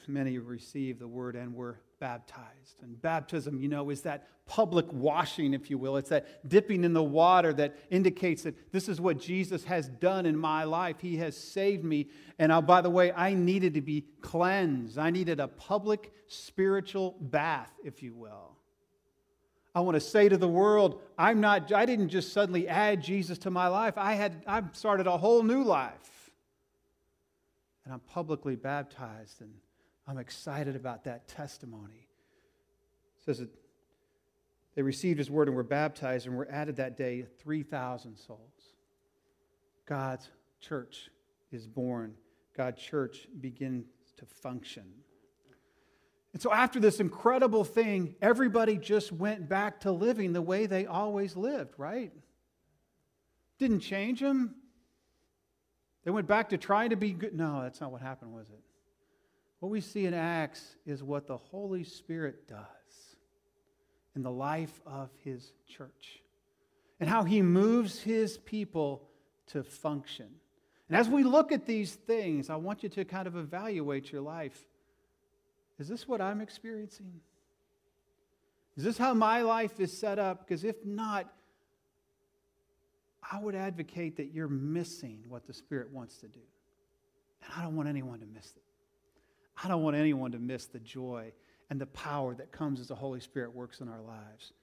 many 0.07 0.37
received 0.37 0.99
the 0.99 1.07
word 1.07 1.35
and 1.35 1.53
were 1.53 1.79
baptized. 1.99 2.81
And 2.81 2.99
baptism, 3.01 3.59
you 3.59 3.67
know, 3.67 3.89
is 3.89 4.01
that 4.01 4.27
public 4.45 4.91
washing, 4.91 5.53
if 5.53 5.69
you 5.69 5.77
will. 5.77 5.97
It's 5.97 6.09
that 6.09 6.47
dipping 6.47 6.83
in 6.83 6.93
the 6.93 7.03
water 7.03 7.53
that 7.53 7.75
indicates 7.89 8.43
that 8.43 8.71
this 8.71 8.89
is 8.89 8.99
what 8.99 9.19
Jesus 9.19 9.63
has 9.65 9.87
done 9.87 10.25
in 10.25 10.37
my 10.37 10.63
life. 10.63 10.97
He 10.99 11.17
has 11.17 11.37
saved 11.37 11.83
me. 11.83 12.07
And 12.39 12.51
uh, 12.51 12.61
by 12.61 12.81
the 12.81 12.89
way, 12.89 13.11
I 13.11 13.33
needed 13.33 13.73
to 13.75 13.81
be 13.81 14.05
cleansed. 14.21 14.97
I 14.97 15.09
needed 15.09 15.39
a 15.39 15.47
public 15.47 16.11
spiritual 16.27 17.15
bath, 17.19 17.71
if 17.83 18.01
you 18.01 18.13
will. 18.13 18.55
I 19.75 19.81
want 19.81 19.95
to 19.95 20.01
say 20.01 20.27
to 20.29 20.37
the 20.37 20.47
world, 20.47 21.01
I'm 21.17 21.41
not, 21.41 21.71
I 21.71 21.85
didn't 21.85 22.09
just 22.09 22.33
suddenly 22.33 22.67
add 22.67 23.03
Jesus 23.03 23.37
to 23.39 23.51
my 23.51 23.67
life. 23.67 23.93
I 23.97 24.13
had, 24.13 24.43
I 24.47 24.63
started 24.73 25.05
a 25.05 25.17
whole 25.17 25.43
new 25.43 25.63
life 25.63 26.18
and 27.85 27.93
I'm 27.93 27.99
publicly 28.01 28.55
baptized, 28.55 29.41
and 29.41 29.53
I'm 30.07 30.17
excited 30.17 30.75
about 30.75 31.03
that 31.05 31.27
testimony. 31.27 32.07
It 33.17 33.25
says 33.25 33.39
that 33.39 33.49
they 34.75 34.81
received 34.81 35.17
his 35.17 35.29
word 35.29 35.47
and 35.47 35.57
were 35.57 35.63
baptized, 35.63 36.27
and 36.27 36.35
were 36.35 36.49
added 36.49 36.77
that 36.77 36.97
day 36.97 37.25
3,000 37.39 38.15
souls. 38.17 38.75
God's 39.85 40.29
church 40.61 41.09
is 41.51 41.67
born, 41.67 42.13
God's 42.55 42.81
church 42.81 43.27
begins 43.39 43.85
to 44.17 44.25
function. 44.25 44.85
And 46.31 46.41
so, 46.41 46.53
after 46.53 46.79
this 46.79 46.99
incredible 46.99 47.63
thing, 47.63 48.15
everybody 48.21 48.77
just 48.77 49.11
went 49.11 49.49
back 49.49 49.81
to 49.81 49.91
living 49.91 50.31
the 50.31 50.41
way 50.41 50.67
they 50.67 50.85
always 50.85 51.35
lived, 51.35 51.73
right? 51.77 52.11
Didn't 53.57 53.79
change 53.79 54.19
them, 54.19 54.55
they 56.03 56.11
went 56.11 56.27
back 56.27 56.49
to 56.49 56.57
trying 56.57 56.91
to 56.91 56.95
be 56.95 57.11
good. 57.11 57.35
No, 57.35 57.61
that's 57.61 57.81
not 57.81 57.91
what 57.91 58.01
happened, 58.01 58.33
was 58.33 58.49
it? 58.49 58.59
What 59.59 59.69
we 59.69 59.81
see 59.81 60.05
in 60.05 60.13
Acts 60.13 60.75
is 60.85 61.03
what 61.03 61.27
the 61.27 61.37
Holy 61.37 61.83
Spirit 61.83 62.47
does 62.47 62.59
in 64.15 64.23
the 64.23 64.31
life 64.31 64.81
of 64.85 65.09
his 65.23 65.51
church 65.67 66.21
and 66.99 67.09
how 67.09 67.23
he 67.23 67.41
moves 67.41 67.99
his 68.01 68.37
people 68.37 69.07
to 69.47 69.63
function. 69.63 70.27
And 70.87 70.97
as 70.97 71.07
we 71.07 71.23
look 71.23 71.51
at 71.51 71.65
these 71.65 71.93
things, 71.93 72.49
I 72.49 72.55
want 72.55 72.83
you 72.83 72.89
to 72.89 73.05
kind 73.05 73.27
of 73.27 73.35
evaluate 73.35 74.11
your 74.11 74.21
life. 74.21 74.57
Is 75.77 75.87
this 75.87 76.07
what 76.07 76.21
I'm 76.21 76.41
experiencing? 76.41 77.21
Is 78.75 78.83
this 78.83 78.97
how 78.97 79.13
my 79.13 79.41
life 79.41 79.79
is 79.79 79.97
set 79.97 80.19
up? 80.19 80.47
Because 80.47 80.63
if 80.63 80.85
not, 80.85 81.31
I 83.31 83.39
would 83.39 83.55
advocate 83.55 84.17
that 84.17 84.33
you're 84.33 84.47
missing 84.47 85.23
what 85.27 85.45
the 85.45 85.53
Spirit 85.53 85.91
wants 85.91 86.17
to 86.17 86.27
do. 86.27 86.39
And 87.43 87.53
I 87.55 87.61
don't 87.61 87.75
want 87.75 87.87
anyone 87.87 88.19
to 88.19 88.25
miss 88.25 88.53
it. 88.55 88.63
I 89.63 89.67
don't 89.67 89.83
want 89.83 89.95
anyone 89.95 90.31
to 90.31 90.39
miss 90.39 90.65
the 90.65 90.79
joy 90.79 91.31
and 91.69 91.79
the 91.79 91.85
power 91.87 92.33
that 92.35 92.51
comes 92.51 92.79
as 92.79 92.87
the 92.87 92.95
Holy 92.95 93.19
Spirit 93.19 93.53
works 93.53 93.81
in 93.81 93.89
our 93.89 94.01
lives. 94.01 94.53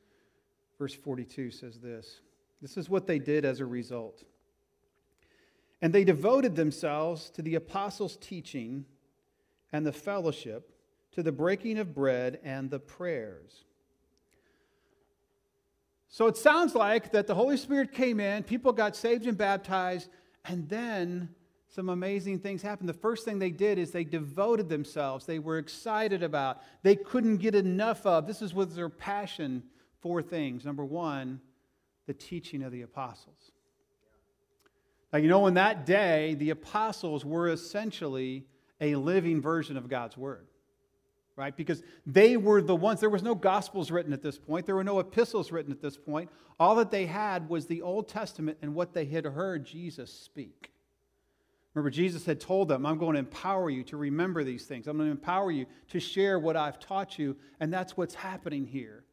Verse 0.78 0.94
42 0.94 1.50
says 1.50 1.78
this 1.78 2.20
This 2.60 2.76
is 2.76 2.90
what 2.90 3.06
they 3.06 3.18
did 3.18 3.44
as 3.44 3.60
a 3.60 3.66
result. 3.66 4.24
And 5.82 5.92
they 5.92 6.04
devoted 6.04 6.56
themselves 6.56 7.30
to 7.30 7.42
the 7.42 7.54
apostles' 7.54 8.16
teaching 8.16 8.86
and 9.72 9.86
the 9.86 9.92
fellowship, 9.92 10.72
to 11.12 11.22
the 11.22 11.32
breaking 11.32 11.78
of 11.78 11.94
bread 11.94 12.40
and 12.42 12.70
the 12.70 12.78
prayers. 12.78 13.64
So 16.16 16.28
it 16.28 16.38
sounds 16.38 16.74
like 16.74 17.12
that 17.12 17.26
the 17.26 17.34
Holy 17.34 17.58
Spirit 17.58 17.92
came 17.92 18.20
in, 18.20 18.42
people 18.42 18.72
got 18.72 18.96
saved 18.96 19.26
and 19.26 19.36
baptized, 19.36 20.08
and 20.46 20.66
then 20.66 21.28
some 21.68 21.90
amazing 21.90 22.38
things 22.38 22.62
happened. 22.62 22.88
The 22.88 22.94
first 22.94 23.26
thing 23.26 23.38
they 23.38 23.50
did 23.50 23.78
is 23.78 23.90
they 23.90 24.02
devoted 24.02 24.70
themselves. 24.70 25.26
They 25.26 25.38
were 25.38 25.58
excited 25.58 26.22
about. 26.22 26.62
They 26.82 26.96
couldn't 26.96 27.36
get 27.36 27.54
enough 27.54 28.06
of. 28.06 28.26
This 28.26 28.40
is 28.40 28.54
with 28.54 28.74
their 28.74 28.88
passion 28.88 29.62
for 30.00 30.22
things. 30.22 30.64
Number 30.64 30.86
one, 30.86 31.38
the 32.06 32.14
teaching 32.14 32.62
of 32.62 32.72
the 32.72 32.80
apostles. 32.80 33.52
Now, 35.12 35.18
you 35.18 35.28
know, 35.28 35.46
in 35.48 35.52
that 35.54 35.84
day, 35.84 36.32
the 36.32 36.48
apostles 36.48 37.26
were 37.26 37.50
essentially 37.50 38.46
a 38.80 38.96
living 38.96 39.42
version 39.42 39.76
of 39.76 39.90
God's 39.90 40.16
word 40.16 40.46
right? 41.36 41.56
Because 41.56 41.82
they 42.06 42.36
were 42.36 42.62
the 42.62 42.74
ones, 42.74 43.00
there 43.00 43.10
was 43.10 43.22
no 43.22 43.34
gospels 43.34 43.90
written 43.90 44.12
at 44.12 44.22
this 44.22 44.38
point, 44.38 44.66
there 44.66 44.74
were 44.74 44.84
no 44.84 44.98
epistles 44.98 45.52
written 45.52 45.70
at 45.70 45.82
this 45.82 45.96
point. 45.96 46.30
All 46.58 46.74
that 46.76 46.90
they 46.90 47.06
had 47.06 47.48
was 47.48 47.66
the 47.66 47.82
Old 47.82 48.08
Testament 48.08 48.58
and 48.62 48.74
what 48.74 48.94
they 48.94 49.04
had 49.04 49.26
heard 49.26 49.64
Jesus 49.64 50.10
speak. 50.10 50.72
Remember, 51.74 51.90
Jesus 51.90 52.24
had 52.24 52.40
told 52.40 52.68
them, 52.68 52.86
I'm 52.86 52.96
going 52.96 53.12
to 53.12 53.18
empower 53.18 53.68
you 53.68 53.82
to 53.84 53.98
remember 53.98 54.42
these 54.42 54.64
things. 54.64 54.86
I'm 54.86 54.96
going 54.96 55.08
to 55.08 55.12
empower 55.12 55.50
you 55.50 55.66
to 55.88 56.00
share 56.00 56.38
what 56.38 56.56
I've 56.56 56.78
taught 56.78 57.18
you. 57.18 57.36
And 57.60 57.70
that's 57.70 57.98
what's 57.98 58.14
happening 58.14 58.64
here. 58.64 59.04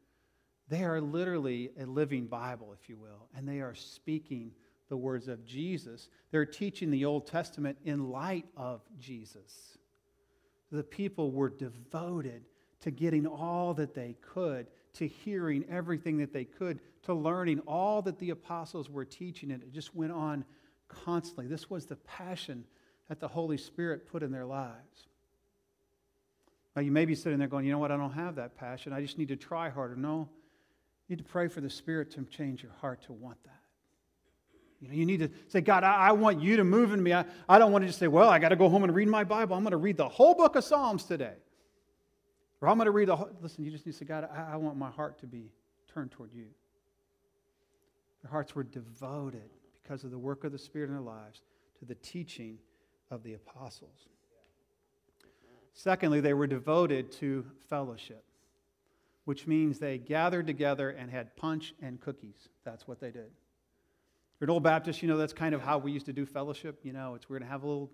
They 0.68 0.82
are 0.82 0.98
literally 0.98 1.72
a 1.78 1.84
living 1.84 2.24
Bible, 2.24 2.72
if 2.72 2.88
you 2.88 2.96
will, 2.96 3.28
and 3.36 3.46
they 3.46 3.60
are 3.60 3.74
speaking 3.74 4.52
the 4.88 4.96
words 4.96 5.28
of 5.28 5.44
Jesus. 5.44 6.08
They're 6.30 6.46
teaching 6.46 6.90
the 6.90 7.04
Old 7.04 7.26
Testament 7.26 7.76
in 7.84 8.08
light 8.08 8.46
of 8.56 8.80
Jesus 8.98 9.73
the 10.74 10.82
people 10.82 11.30
were 11.30 11.50
devoted 11.50 12.44
to 12.80 12.90
getting 12.90 13.26
all 13.26 13.74
that 13.74 13.94
they 13.94 14.16
could, 14.20 14.66
to 14.94 15.06
hearing 15.06 15.64
everything 15.70 16.18
that 16.18 16.32
they 16.32 16.44
could, 16.44 16.80
to 17.02 17.14
learning 17.14 17.60
all 17.60 18.02
that 18.02 18.18
the 18.18 18.30
apostles 18.30 18.90
were 18.90 19.04
teaching, 19.04 19.50
and 19.50 19.62
it 19.62 19.72
just 19.72 19.94
went 19.94 20.12
on 20.12 20.44
constantly. 20.88 21.46
This 21.46 21.70
was 21.70 21.86
the 21.86 21.96
passion 21.96 22.64
that 23.08 23.20
the 23.20 23.28
Holy 23.28 23.56
Spirit 23.56 24.06
put 24.06 24.22
in 24.22 24.30
their 24.30 24.46
lives. 24.46 25.08
Now, 26.76 26.82
you 26.82 26.90
may 26.90 27.04
be 27.04 27.14
sitting 27.14 27.38
there 27.38 27.48
going, 27.48 27.64
you 27.64 27.72
know 27.72 27.78
what, 27.78 27.92
I 27.92 27.96
don't 27.96 28.12
have 28.12 28.36
that 28.36 28.56
passion. 28.56 28.92
I 28.92 29.00
just 29.00 29.18
need 29.18 29.28
to 29.28 29.36
try 29.36 29.68
harder. 29.68 29.96
No, 29.96 30.28
you 31.06 31.16
need 31.16 31.22
to 31.22 31.30
pray 31.30 31.48
for 31.48 31.60
the 31.60 31.70
Spirit 31.70 32.10
to 32.12 32.24
change 32.24 32.62
your 32.62 32.72
heart 32.80 33.02
to 33.02 33.12
want 33.12 33.42
that. 33.44 33.63
You, 34.80 34.88
know, 34.88 34.94
you 34.94 35.06
need 35.06 35.20
to 35.20 35.30
say, 35.48 35.60
God, 35.60 35.84
I, 35.84 36.08
I, 36.08 36.12
want 36.12 36.42
you 36.42 36.56
to 36.56 36.64
move 36.64 36.92
in 36.92 37.02
me. 37.02 37.12
I, 37.12 37.24
I 37.48 37.58
don't 37.58 37.72
want 37.72 37.82
to 37.82 37.86
just 37.86 37.98
say, 37.98 38.08
well, 38.08 38.28
I 38.28 38.38
got 38.38 38.50
to 38.50 38.56
go 38.56 38.68
home 38.68 38.84
and 38.84 38.94
read 38.94 39.08
my 39.08 39.24
Bible. 39.24 39.56
I'm 39.56 39.62
going 39.62 39.72
to 39.72 39.76
read 39.76 39.96
the 39.96 40.08
whole 40.08 40.34
book 40.34 40.56
of 40.56 40.64
Psalms 40.64 41.04
today. 41.04 41.34
Or 42.60 42.68
I'm 42.68 42.76
going 42.76 42.86
to 42.86 42.92
read 42.92 43.08
the 43.08 43.16
whole. 43.16 43.30
Listen, 43.40 43.64
you 43.64 43.70
just 43.70 43.86
need 43.86 43.92
to 43.92 43.98
say, 43.98 44.04
God, 44.04 44.28
I, 44.32 44.54
I 44.54 44.56
want 44.56 44.76
my 44.76 44.90
heart 44.90 45.18
to 45.20 45.26
be 45.26 45.50
turned 45.92 46.10
toward 46.10 46.32
you. 46.32 46.46
Their 48.22 48.30
hearts 48.30 48.54
were 48.54 48.64
devoted 48.64 49.50
because 49.82 50.04
of 50.04 50.10
the 50.10 50.18
work 50.18 50.44
of 50.44 50.52
the 50.52 50.58
Spirit 50.58 50.86
in 50.86 50.94
their 50.94 51.02
lives 51.02 51.42
to 51.78 51.84
the 51.84 51.94
teaching 51.96 52.58
of 53.10 53.22
the 53.22 53.34
apostles. 53.34 54.08
Secondly, 55.74 56.20
they 56.20 56.34
were 56.34 56.46
devoted 56.46 57.12
to 57.12 57.44
fellowship, 57.68 58.24
which 59.24 59.46
means 59.46 59.78
they 59.78 59.98
gathered 59.98 60.46
together 60.46 60.90
and 60.90 61.10
had 61.10 61.36
punch 61.36 61.74
and 61.82 62.00
cookies. 62.00 62.48
That's 62.64 62.86
what 62.88 63.00
they 63.00 63.10
did. 63.10 63.30
For 64.38 64.44
an 64.44 64.50
old 64.50 64.62
Baptist, 64.64 65.00
you 65.02 65.08
know, 65.08 65.16
that's 65.16 65.32
kind 65.32 65.54
of 65.54 65.62
how 65.62 65.78
we 65.78 65.92
used 65.92 66.06
to 66.06 66.12
do 66.12 66.26
fellowship. 66.26 66.80
You 66.82 66.92
know, 66.92 67.14
it's 67.14 67.28
we're 67.28 67.38
going 67.38 67.46
to 67.46 67.52
have 67.52 67.62
a 67.62 67.66
little 67.66 67.90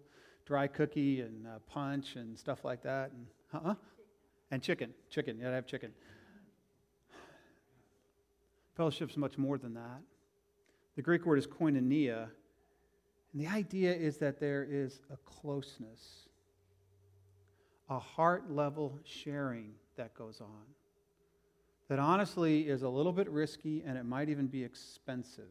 dry 0.46 0.66
cookie 0.66 1.20
and 1.20 1.46
uh, 1.46 1.58
punch 1.66 2.16
and 2.16 2.38
stuff 2.38 2.64
like 2.64 2.82
that. 2.82 3.12
And, 3.12 3.26
uh-uh. 3.52 3.74
and 4.50 4.62
chicken. 4.62 4.94
Chicken. 5.10 5.36
You 5.36 5.44
got 5.44 5.50
to 5.50 5.54
have 5.56 5.66
chicken. 5.66 5.92
Fellowship's 8.74 9.16
much 9.16 9.36
more 9.36 9.58
than 9.58 9.74
that. 9.74 10.00
The 10.96 11.02
Greek 11.02 11.26
word 11.26 11.38
is 11.38 11.46
koinonia. 11.46 12.28
And 13.32 13.42
the 13.42 13.46
idea 13.46 13.94
is 13.94 14.16
that 14.18 14.40
there 14.40 14.66
is 14.68 15.02
a 15.12 15.16
closeness, 15.18 16.28
a 17.88 17.98
heart 17.98 18.50
level 18.50 18.98
sharing 19.04 19.72
that 19.96 20.14
goes 20.14 20.40
on. 20.40 20.64
That 21.88 21.98
honestly 21.98 22.68
is 22.68 22.82
a 22.82 22.88
little 22.88 23.12
bit 23.12 23.28
risky 23.28 23.82
and 23.84 23.98
it 23.98 24.04
might 24.04 24.30
even 24.30 24.46
be 24.46 24.64
expensive. 24.64 25.44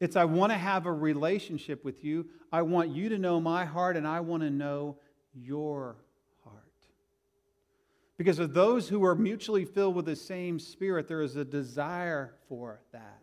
It's 0.00 0.16
I 0.16 0.24
want 0.24 0.50
to 0.50 0.58
have 0.58 0.86
a 0.86 0.92
relationship 0.92 1.84
with 1.84 2.02
you. 2.02 2.26
I 2.50 2.62
want 2.62 2.88
you 2.88 3.10
to 3.10 3.18
know 3.18 3.38
my 3.38 3.66
heart, 3.66 3.96
and 3.96 4.08
I 4.08 4.20
want 4.20 4.42
to 4.42 4.50
know 4.50 4.96
your 5.34 5.98
heart. 6.42 6.64
Because 8.16 8.38
of 8.38 8.54
those 8.54 8.88
who 8.88 9.04
are 9.04 9.14
mutually 9.14 9.66
filled 9.66 9.94
with 9.94 10.06
the 10.06 10.16
same 10.16 10.58
spirit, 10.58 11.06
there 11.06 11.20
is 11.20 11.36
a 11.36 11.44
desire 11.44 12.34
for 12.48 12.80
that. 12.92 13.20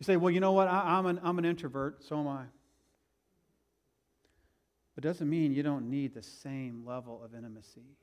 You 0.00 0.04
say, 0.04 0.16
well, 0.16 0.30
you 0.30 0.40
know 0.40 0.52
what? 0.52 0.68
I, 0.68 0.98
am 0.98 1.06
an, 1.06 1.20
I'm 1.22 1.38
an 1.38 1.44
introvert, 1.44 2.02
so 2.02 2.18
am 2.18 2.28
I. 2.28 2.44
But 4.94 5.04
it 5.04 5.08
doesn't 5.08 5.28
mean 5.28 5.52
you 5.52 5.62
don't 5.62 5.88
need 5.88 6.14
the 6.14 6.22
same 6.22 6.84
level 6.84 7.22
of 7.24 7.34
intimacy. 7.34 7.96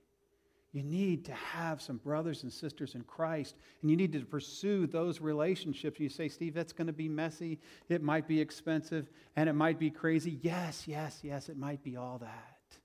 You 0.73 0.81
need 0.81 1.25
to 1.25 1.33
have 1.33 1.83
some 1.83 1.97
brothers 1.97 2.41
and 2.41 2.51
sisters 2.51 2.95
in 2.95 3.03
Christ, 3.03 3.55
and 3.81 3.91
you 3.91 3.95
need 3.95 4.11
to 4.13 4.21
pursue 4.21 4.87
those 4.87 5.21
relationships. 5.21 5.99
You 5.99 6.09
say, 6.09 6.27
Steve, 6.27 6.55
that's 6.55 6.73
going 6.73 6.87
to 6.87 6.93
be 6.93 7.07
messy. 7.07 7.59
It 7.89 8.01
might 8.01 8.27
be 8.27 8.41
expensive, 8.41 9.07
and 9.35 9.47
it 9.47 9.53
might 9.53 9.77
be 9.77 9.91
crazy. 9.91 10.39
Yes, 10.41 10.87
yes, 10.87 11.19
yes, 11.21 11.47
it 11.47 11.57
might 11.57 11.83
be 11.83 11.95
all 11.95 12.17
that, 12.17 12.79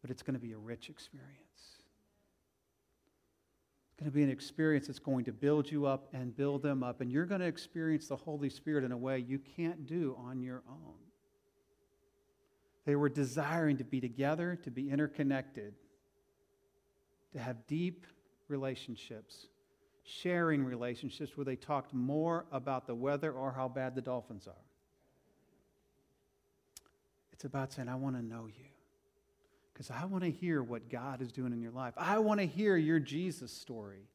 but 0.00 0.10
it's 0.10 0.22
going 0.22 0.32
to 0.32 0.40
be 0.40 0.52
a 0.52 0.58
rich 0.58 0.88
experience. 0.88 1.36
It's 3.90 4.00
going 4.00 4.10
to 4.10 4.16
be 4.16 4.22
an 4.22 4.30
experience 4.30 4.86
that's 4.86 4.98
going 4.98 5.26
to 5.26 5.32
build 5.32 5.70
you 5.70 5.84
up 5.84 6.08
and 6.14 6.34
build 6.34 6.62
them 6.62 6.82
up, 6.82 7.02
and 7.02 7.12
you're 7.12 7.26
going 7.26 7.42
to 7.42 7.46
experience 7.46 8.08
the 8.08 8.16
Holy 8.16 8.48
Spirit 8.48 8.82
in 8.82 8.92
a 8.92 8.96
way 8.96 9.18
you 9.18 9.38
can't 9.38 9.86
do 9.86 10.16
on 10.24 10.40
your 10.40 10.62
own. 10.70 10.94
They 12.86 12.96
were 12.96 13.10
desiring 13.10 13.76
to 13.76 13.84
be 13.84 14.00
together, 14.00 14.58
to 14.64 14.70
be 14.70 14.88
interconnected 14.88 15.74
to 17.32 17.38
have 17.38 17.66
deep 17.66 18.06
relationships, 18.48 19.46
sharing 20.04 20.64
relationships 20.64 21.36
where 21.36 21.44
they 21.44 21.56
talked 21.56 21.92
more 21.92 22.46
about 22.52 22.86
the 22.86 22.94
weather 22.94 23.32
or 23.32 23.52
how 23.52 23.68
bad 23.68 23.94
the 23.94 24.00
dolphins 24.00 24.46
are. 24.46 24.54
It's 27.32 27.44
about 27.44 27.72
saying, 27.72 27.88
I 27.88 27.96
want 27.96 28.16
to 28.16 28.22
know 28.22 28.46
you 28.46 28.64
because 29.72 29.90
I 29.90 30.06
want 30.06 30.24
to 30.24 30.30
hear 30.30 30.62
what 30.62 30.88
God 30.88 31.20
is 31.20 31.30
doing 31.30 31.52
in 31.52 31.60
your 31.60 31.72
life. 31.72 31.92
I 31.98 32.18
want 32.18 32.40
to 32.40 32.46
hear 32.46 32.78
your 32.78 32.98
Jesus 32.98 33.52
story. 33.52 34.08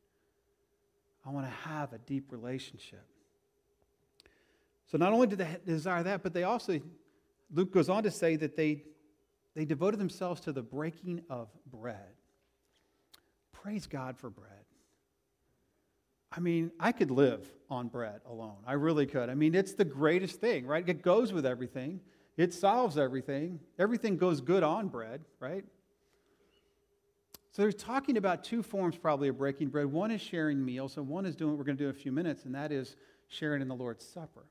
I 1.23 1.29
want 1.29 1.45
to 1.45 1.51
have 1.69 1.93
a 1.93 1.99
deep 1.99 2.31
relationship. 2.31 3.05
So 4.87 4.97
not 4.97 5.13
only 5.13 5.27
did 5.27 5.37
they 5.37 5.57
desire 5.65 6.01
that, 6.01 6.23
but 6.23 6.33
they 6.33 6.43
also, 6.43 6.79
Luke 7.53 7.71
goes 7.71 7.89
on 7.89 8.01
to 8.03 8.11
say 8.11 8.35
that 8.37 8.57
they, 8.57 8.83
they 9.55 9.65
devoted 9.65 9.99
themselves 9.99 10.41
to 10.41 10.51
the 10.51 10.63
breaking 10.63 11.21
of 11.29 11.49
bread 11.71 12.15
praise 13.61 13.87
God 13.87 14.17
for 14.17 14.29
bread. 14.29 14.49
I 16.31 16.39
mean, 16.39 16.71
I 16.79 16.91
could 16.91 17.11
live 17.11 17.47
on 17.69 17.89
bread 17.89 18.21
alone. 18.25 18.57
I 18.65 18.73
really 18.73 19.05
could. 19.05 19.29
I 19.29 19.35
mean, 19.35 19.53
it's 19.53 19.73
the 19.73 19.85
greatest 19.85 20.39
thing, 20.39 20.65
right? 20.65 20.87
It 20.87 21.01
goes 21.01 21.33
with 21.33 21.45
everything, 21.45 21.99
it 22.37 22.53
solves 22.53 22.97
everything. 22.97 23.59
Everything 23.77 24.17
goes 24.17 24.41
good 24.41 24.63
on 24.63 24.87
bread, 24.87 25.21
right? 25.39 25.65
So 27.51 27.61
they're 27.61 27.73
talking 27.73 28.15
about 28.15 28.45
two 28.45 28.63
forms 28.63 28.95
probably 28.95 29.27
of 29.27 29.37
breaking 29.37 29.67
bread. 29.67 29.85
One 29.85 30.09
is 30.09 30.21
sharing 30.21 30.63
meals, 30.63 30.95
and 30.95 31.07
one 31.09 31.25
is 31.25 31.35
doing 31.35 31.51
what 31.51 31.57
we're 31.57 31.65
going 31.65 31.77
to 31.77 31.83
do 31.83 31.89
in 31.89 31.95
a 31.95 31.99
few 31.99 32.13
minutes, 32.13 32.45
and 32.45 32.55
that 32.55 32.71
is 32.71 32.95
sharing 33.27 33.61
in 33.61 33.67
the 33.67 33.75
Lord's 33.75 34.05
Supper. 34.07 34.45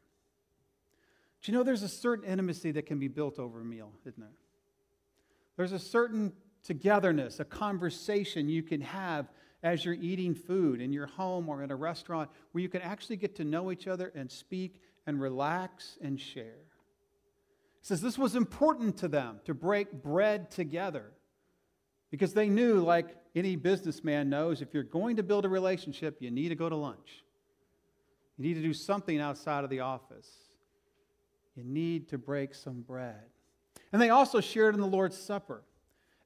Do 1.42 1.50
you 1.50 1.56
know 1.56 1.64
there's 1.64 1.82
a 1.82 1.88
certain 1.88 2.26
intimacy 2.26 2.72
that 2.72 2.84
can 2.84 2.98
be 2.98 3.08
built 3.08 3.38
over 3.38 3.62
a 3.62 3.64
meal, 3.64 3.90
isn't 4.04 4.20
there? 4.20 4.28
There's 5.56 5.72
a 5.72 5.78
certain 5.78 6.34
togetherness, 6.62 7.40
a 7.40 7.44
conversation 7.44 8.48
you 8.48 8.62
can 8.62 8.80
have 8.80 9.30
as 9.62 9.84
you're 9.84 9.94
eating 9.94 10.34
food 10.34 10.80
in 10.80 10.92
your 10.92 11.06
home 11.06 11.48
or 11.48 11.62
in 11.62 11.70
a 11.70 11.76
restaurant 11.76 12.30
where 12.52 12.62
you 12.62 12.68
can 12.68 12.82
actually 12.82 13.16
get 13.16 13.36
to 13.36 13.44
know 13.44 13.70
each 13.70 13.86
other 13.86 14.12
and 14.14 14.30
speak 14.30 14.80
and 15.06 15.20
relax 15.20 15.98
and 16.00 16.20
share. 16.20 16.64
He 17.80 17.86
says 17.86 18.00
this 18.00 18.18
was 18.18 18.36
important 18.36 18.98
to 18.98 19.08
them 19.08 19.40
to 19.44 19.54
break 19.54 20.02
bread 20.02 20.50
together 20.50 21.12
because 22.10 22.34
they 22.34 22.48
knew, 22.48 22.80
like 22.80 23.16
any 23.34 23.56
businessman 23.56 24.28
knows, 24.28 24.60
if 24.62 24.74
you're 24.74 24.82
going 24.82 25.16
to 25.16 25.22
build 25.22 25.44
a 25.44 25.48
relationship, 25.48 26.16
you 26.20 26.30
need 26.30 26.48
to 26.48 26.54
go 26.54 26.68
to 26.68 26.76
lunch. 26.76 27.24
You 28.36 28.44
need 28.44 28.54
to 28.54 28.62
do 28.62 28.74
something 28.74 29.20
outside 29.20 29.64
of 29.64 29.70
the 29.70 29.80
office. 29.80 30.28
You 31.54 31.64
need 31.64 32.08
to 32.08 32.18
break 32.18 32.54
some 32.54 32.80
bread. 32.80 33.22
And 33.92 34.00
they 34.00 34.10
also 34.10 34.40
shared 34.40 34.74
in 34.74 34.80
the 34.80 34.86
Lord's 34.86 35.16
Supper. 35.16 35.62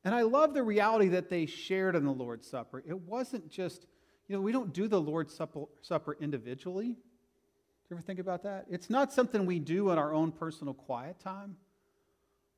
And 0.05 0.15
I 0.15 0.23
love 0.23 0.53
the 0.53 0.63
reality 0.63 1.09
that 1.09 1.31
they 1.31 1.47
shared 1.47 1.97
in 1.97 2.05
the 2.05 2.13
Lord's 2.13 2.47
Supper. 2.47 2.83
It 2.87 3.01
wasn't 3.01 3.51
just, 3.51 3.87
you 4.29 4.37
know, 4.37 4.43
we 4.43 4.53
don't 4.53 4.73
do 4.73 4.87
the 4.87 5.01
Lord's 5.01 5.35
Supper 5.35 6.17
individually. 6.21 6.89
Do 6.89 7.91
you 7.91 7.97
ever 7.97 8.03
think 8.03 8.19
about 8.19 8.43
that? 8.43 8.67
It's 8.71 8.91
not 8.91 9.13
something 9.13 9.47
we 9.47 9.59
do 9.59 9.91
in 9.91 9.99
our 9.99 10.13
own 10.13 10.33
personal 10.33 10.75
quiet 10.75 11.19
time. 11.21 11.57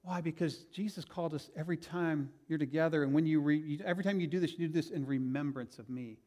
Why? 0.02 0.20
Because 0.20 0.64
Jesus 0.72 1.04
called 1.04 1.34
us 1.34 1.50
every 1.56 1.76
time 1.76 2.30
you're 2.48 2.58
together, 2.60 3.02
and 3.02 3.12
when 3.12 3.26
you, 3.26 3.40
re, 3.40 3.80
every 3.84 4.04
time 4.04 4.20
you 4.20 4.28
do 4.28 4.38
this, 4.38 4.52
you 4.52 4.68
do 4.68 4.72
this 4.72 4.90
in 4.90 5.04
remembrance 5.04 5.80
of 5.80 5.90
me. 5.90 6.18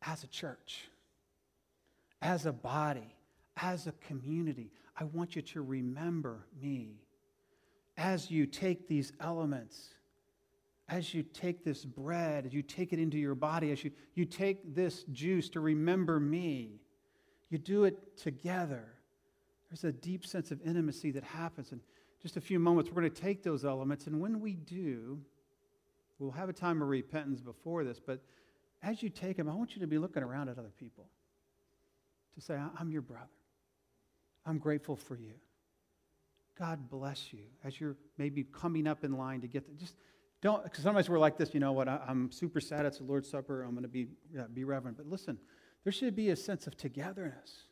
As 0.00 0.24
a 0.24 0.26
church, 0.26 0.88
as 2.22 2.46
a 2.46 2.52
body, 2.52 3.14
as 3.56 3.86
a 3.86 3.92
community, 4.06 4.70
I 4.98 5.04
want 5.04 5.36
you 5.36 5.42
to 5.42 5.62
remember 5.62 6.46
me 6.60 7.03
as 7.96 8.30
you 8.30 8.46
take 8.46 8.88
these 8.88 9.12
elements, 9.20 9.94
as 10.88 11.14
you 11.14 11.22
take 11.22 11.64
this 11.64 11.84
bread, 11.84 12.46
as 12.46 12.52
you 12.52 12.62
take 12.62 12.92
it 12.92 12.98
into 12.98 13.18
your 13.18 13.34
body, 13.34 13.70
as 13.72 13.84
you, 13.84 13.90
you 14.14 14.24
take 14.24 14.74
this 14.74 15.04
juice 15.04 15.48
to 15.50 15.60
remember 15.60 16.20
me, 16.20 16.80
you 17.50 17.58
do 17.58 17.84
it 17.84 18.16
together. 18.16 18.84
There's 19.70 19.84
a 19.84 19.92
deep 19.92 20.26
sense 20.26 20.50
of 20.50 20.60
intimacy 20.64 21.10
that 21.12 21.24
happens. 21.24 21.72
And 21.72 21.80
just 22.20 22.36
a 22.36 22.40
few 22.40 22.58
moments, 22.58 22.90
we're 22.90 23.02
going 23.02 23.12
to 23.12 23.22
take 23.22 23.42
those 23.42 23.64
elements, 23.64 24.06
and 24.06 24.20
when 24.20 24.40
we 24.40 24.54
do, 24.54 25.20
we'll 26.18 26.30
have 26.32 26.48
a 26.48 26.52
time 26.52 26.80
of 26.82 26.88
repentance 26.88 27.40
before 27.40 27.84
this, 27.84 28.00
but 28.04 28.20
as 28.82 29.02
you 29.02 29.08
take 29.08 29.36
them, 29.36 29.48
I 29.48 29.54
want 29.54 29.74
you 29.74 29.80
to 29.80 29.86
be 29.86 29.98
looking 29.98 30.22
around 30.22 30.48
at 30.48 30.58
other 30.58 30.72
people 30.78 31.06
to 32.34 32.40
say, 32.40 32.58
I'm 32.78 32.90
your 32.90 33.02
brother. 33.02 33.28
I'm 34.46 34.58
grateful 34.58 34.96
for 34.96 35.16
you. 35.16 35.34
God 36.58 36.88
bless 36.88 37.32
you 37.32 37.44
as 37.64 37.80
you're 37.80 37.96
maybe 38.16 38.44
coming 38.44 38.86
up 38.86 39.04
in 39.04 39.16
line 39.16 39.40
to 39.40 39.48
get 39.48 39.66
the 39.66 39.74
Just 39.74 39.96
don't, 40.40 40.62
because 40.62 40.84
sometimes 40.84 41.08
we're 41.08 41.18
like 41.18 41.38
this, 41.38 41.54
you 41.54 41.60
know 41.60 41.72
what, 41.72 41.88
I, 41.88 42.00
am 42.06 42.30
super 42.30 42.60
sad 42.60 42.84
it's 42.84 42.98
the 42.98 43.04
Lord's 43.04 43.30
Supper, 43.30 43.62
I'm 43.62 43.70
going 43.70 43.82
to 43.82 43.88
be, 43.88 44.08
yeah, 44.32 44.44
be 44.52 44.64
reverent. 44.64 44.96
But 44.96 45.06
listen, 45.06 45.38
there 45.84 45.92
should 45.92 46.14
be 46.14 46.30
a 46.30 46.36
sense 46.36 46.66
of 46.66 46.76
togetherness. 46.76 47.62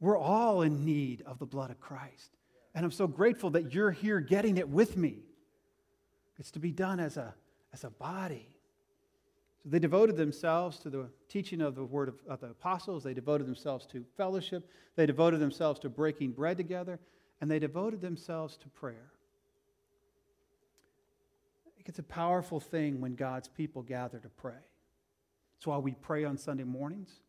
We're 0.00 0.18
all 0.18 0.62
in 0.62 0.84
need 0.84 1.22
of 1.26 1.38
the 1.38 1.46
blood 1.46 1.70
of 1.70 1.80
Christ. 1.80 2.36
And 2.74 2.84
I'm 2.84 2.92
so 2.92 3.06
grateful 3.06 3.50
that 3.50 3.74
you're 3.74 3.90
here 3.90 4.20
getting 4.20 4.56
it 4.56 4.68
with 4.68 4.96
me. 4.96 5.24
It's 6.38 6.50
to 6.52 6.58
be 6.58 6.72
done 6.72 7.00
as 7.00 7.16
a, 7.16 7.34
as 7.72 7.84
a 7.84 7.90
body. 7.90 8.53
So 9.64 9.70
they 9.70 9.78
devoted 9.78 10.16
themselves 10.16 10.78
to 10.80 10.90
the 10.90 11.08
teaching 11.28 11.62
of 11.62 11.74
the 11.74 11.84
word 11.84 12.10
of, 12.10 12.16
of, 12.28 12.40
the 12.40 12.48
apostles. 12.48 13.02
They 13.02 13.14
devoted 13.14 13.46
themselves 13.46 13.86
to 13.86 14.04
fellowship. 14.14 14.70
They 14.94 15.06
devoted 15.06 15.40
themselves 15.40 15.80
to 15.80 15.88
breaking 15.88 16.32
bread 16.32 16.58
together. 16.58 17.00
And 17.40 17.50
they 17.50 17.58
devoted 17.58 18.02
themselves 18.02 18.58
to 18.58 18.68
prayer. 18.68 19.10
It's 21.86 21.98
a 21.98 22.02
powerful 22.02 22.60
thing 22.60 23.00
when 23.00 23.14
God's 23.14 23.48
people 23.48 23.82
gather 23.82 24.18
to 24.18 24.28
pray. 24.28 24.52
That's 25.56 25.66
why 25.66 25.78
we 25.78 25.92
pray 25.92 26.24
on 26.24 26.36
Sunday 26.36 26.64
mornings. 26.64 27.20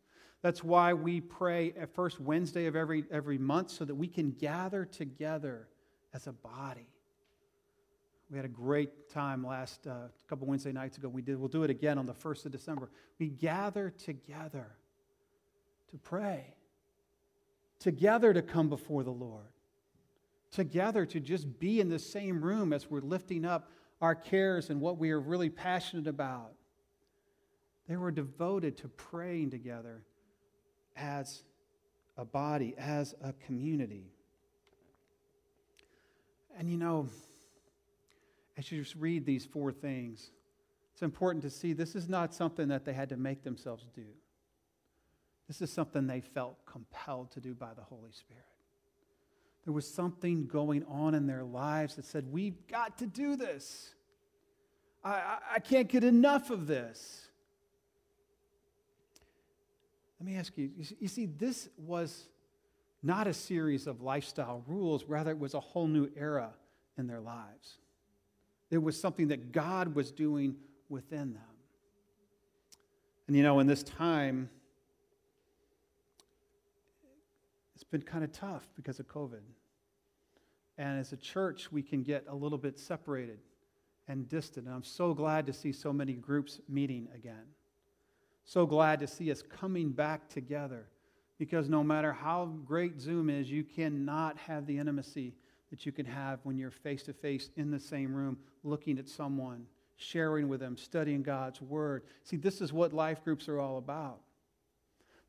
That's 0.42 0.62
why 0.62 0.92
we 0.92 1.22
pray 1.22 1.72
at 1.80 1.94
first 1.94 2.20
Wednesday 2.20 2.66
of 2.66 2.76
every, 2.76 3.04
every 3.10 3.38
month 3.38 3.70
so 3.70 3.84
that 3.86 3.94
we 3.94 4.08
can 4.08 4.32
gather 4.32 4.84
together 4.84 5.68
as 6.12 6.26
a 6.26 6.32
body. 6.32 6.86
We 8.30 8.36
had 8.36 8.44
a 8.44 8.48
great 8.48 9.08
time 9.08 9.46
last 9.46 9.86
uh, 9.86 10.08
couple 10.28 10.48
Wednesday 10.48 10.72
nights 10.72 10.98
ago. 10.98 11.08
We 11.08 11.22
did. 11.22 11.38
We'll 11.38 11.48
do 11.48 11.62
it 11.62 11.70
again 11.70 11.96
on 11.96 12.06
the 12.06 12.14
first 12.14 12.44
of 12.44 12.52
December. 12.52 12.90
We 13.18 13.28
gather 13.28 13.90
together 13.90 14.66
to 15.90 15.98
pray, 15.98 16.54
together 17.78 18.34
to 18.34 18.42
come 18.42 18.68
before 18.68 19.04
the 19.04 19.12
Lord, 19.12 19.46
together 20.50 21.06
to 21.06 21.20
just 21.20 21.60
be 21.60 21.80
in 21.80 21.88
the 21.88 22.00
same 22.00 22.42
room 22.42 22.72
as 22.72 22.90
we're 22.90 23.00
lifting 23.00 23.44
up 23.44 23.70
our 24.00 24.14
cares 24.14 24.70
and 24.70 24.80
what 24.80 24.98
we 24.98 25.12
are 25.12 25.20
really 25.20 25.48
passionate 25.48 26.08
about. 26.08 26.52
They 27.88 27.96
were 27.96 28.10
devoted 28.10 28.76
to 28.78 28.88
praying 28.88 29.50
together 29.50 30.02
as 30.96 31.44
a 32.16 32.24
body, 32.24 32.74
as 32.76 33.14
a 33.22 33.32
community. 33.34 34.10
And 36.58 36.68
you 36.68 36.78
know, 36.78 37.08
as 38.56 38.70
you 38.70 38.82
just 38.82 38.96
read 38.96 39.26
these 39.26 39.44
four 39.44 39.72
things, 39.72 40.30
it's 40.92 41.02
important 41.02 41.42
to 41.42 41.50
see 41.50 41.72
this 41.72 41.94
is 41.94 42.08
not 42.08 42.34
something 42.34 42.68
that 42.68 42.84
they 42.84 42.92
had 42.92 43.10
to 43.10 43.16
make 43.16 43.42
themselves 43.42 43.84
do. 43.94 44.06
This 45.46 45.60
is 45.62 45.70
something 45.70 46.06
they 46.06 46.20
felt 46.22 46.64
compelled 46.64 47.30
to 47.32 47.40
do 47.40 47.54
by 47.54 47.74
the 47.74 47.82
Holy 47.82 48.12
Spirit. 48.12 48.42
There 49.64 49.72
was 49.72 49.86
something 49.86 50.46
going 50.46 50.84
on 50.84 51.14
in 51.14 51.26
their 51.26 51.44
lives 51.44 51.96
that 51.96 52.04
said, 52.04 52.32
We've 52.32 52.66
got 52.66 52.98
to 52.98 53.06
do 53.06 53.36
this. 53.36 53.94
I, 55.04 55.10
I, 55.10 55.38
I 55.56 55.58
can't 55.58 55.88
get 55.88 56.04
enough 56.04 56.50
of 56.50 56.66
this. 56.66 57.28
Let 60.18 60.26
me 60.26 60.36
ask 60.36 60.56
you 60.56 60.70
you 60.98 61.08
see, 61.08 61.26
this 61.26 61.68
was 61.76 62.28
not 63.02 63.26
a 63.26 63.34
series 63.34 63.86
of 63.86 64.00
lifestyle 64.00 64.64
rules, 64.66 65.04
rather, 65.04 65.30
it 65.30 65.38
was 65.38 65.54
a 65.54 65.60
whole 65.60 65.86
new 65.86 66.08
era 66.16 66.54
in 66.96 67.06
their 67.06 67.20
lives. 67.20 67.78
It 68.70 68.82
was 68.82 69.00
something 69.00 69.28
that 69.28 69.52
God 69.52 69.94
was 69.94 70.10
doing 70.10 70.56
within 70.88 71.34
them. 71.34 71.42
And 73.26 73.36
you 73.36 73.42
know, 73.42 73.58
in 73.60 73.66
this 73.66 73.82
time, 73.82 74.48
it's 77.74 77.84
been 77.84 78.02
kind 78.02 78.24
of 78.24 78.32
tough 78.32 78.66
because 78.76 79.00
of 79.00 79.06
COVID. 79.06 79.40
And 80.78 80.98
as 80.98 81.12
a 81.12 81.16
church, 81.16 81.72
we 81.72 81.82
can 81.82 82.02
get 82.02 82.24
a 82.28 82.34
little 82.34 82.58
bit 82.58 82.78
separated 82.78 83.38
and 84.08 84.28
distant. 84.28 84.66
And 84.66 84.74
I'm 84.74 84.84
so 84.84 85.14
glad 85.14 85.46
to 85.46 85.52
see 85.52 85.72
so 85.72 85.92
many 85.92 86.12
groups 86.12 86.60
meeting 86.68 87.08
again. 87.14 87.44
So 88.44 88.66
glad 88.66 89.00
to 89.00 89.06
see 89.06 89.30
us 89.30 89.42
coming 89.42 89.90
back 89.90 90.28
together 90.28 90.86
because 91.38 91.68
no 91.68 91.82
matter 91.82 92.12
how 92.12 92.46
great 92.64 93.00
Zoom 93.00 93.28
is, 93.28 93.50
you 93.50 93.64
cannot 93.64 94.38
have 94.38 94.66
the 94.66 94.78
intimacy 94.78 95.34
that 95.70 95.84
you 95.84 95.92
can 95.92 96.06
have 96.06 96.40
when 96.42 96.56
you're 96.56 96.70
face 96.70 97.02
to 97.04 97.12
face 97.12 97.50
in 97.56 97.70
the 97.70 97.80
same 97.80 98.14
room, 98.14 98.38
looking 98.62 98.98
at 98.98 99.08
someone, 99.08 99.66
sharing 99.96 100.48
with 100.48 100.60
them, 100.60 100.76
studying 100.76 101.22
God's 101.22 101.60
Word. 101.60 102.04
See, 102.24 102.36
this 102.36 102.60
is 102.60 102.72
what 102.72 102.92
life 102.92 103.24
groups 103.24 103.48
are 103.48 103.58
all 103.58 103.78
about. 103.78 104.20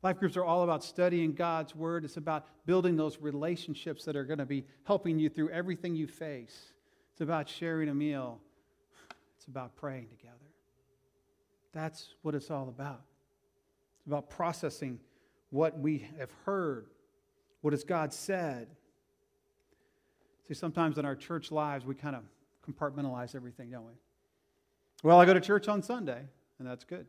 Life 0.02 0.18
groups 0.18 0.36
are 0.36 0.44
all 0.44 0.62
about 0.62 0.84
studying 0.84 1.32
God's 1.32 1.74
Word. 1.74 2.04
It's 2.04 2.16
about 2.16 2.46
building 2.66 2.96
those 2.96 3.18
relationships 3.20 4.04
that 4.04 4.14
are 4.14 4.24
going 4.24 4.38
to 4.38 4.46
be 4.46 4.64
helping 4.84 5.18
you 5.18 5.28
through 5.28 5.50
everything 5.50 5.96
you 5.96 6.06
face. 6.06 6.72
It's 7.12 7.20
about 7.20 7.48
sharing 7.48 7.88
a 7.88 7.94
meal. 7.94 8.40
It's 9.36 9.46
about 9.46 9.74
praying 9.74 10.08
together. 10.08 10.34
That's 11.72 12.14
what 12.22 12.34
it's 12.34 12.50
all 12.50 12.68
about. 12.68 13.02
It's 13.98 14.06
about 14.06 14.30
processing 14.30 15.00
what 15.50 15.78
we 15.78 16.08
have 16.18 16.30
heard. 16.44 16.86
What 17.60 17.72
has 17.72 17.82
God 17.82 18.12
said? 18.12 18.68
See, 20.48 20.54
sometimes 20.54 20.96
in 20.96 21.04
our 21.04 21.14
church 21.14 21.52
lives, 21.52 21.84
we 21.84 21.94
kind 21.94 22.16
of 22.16 22.22
compartmentalize 22.66 23.34
everything, 23.34 23.70
don't 23.70 23.84
we? 23.84 23.92
Well, 25.02 25.20
I 25.20 25.26
go 25.26 25.34
to 25.34 25.40
church 25.40 25.68
on 25.68 25.82
Sunday, 25.82 26.22
and 26.58 26.66
that's 26.66 26.84
good. 26.84 27.06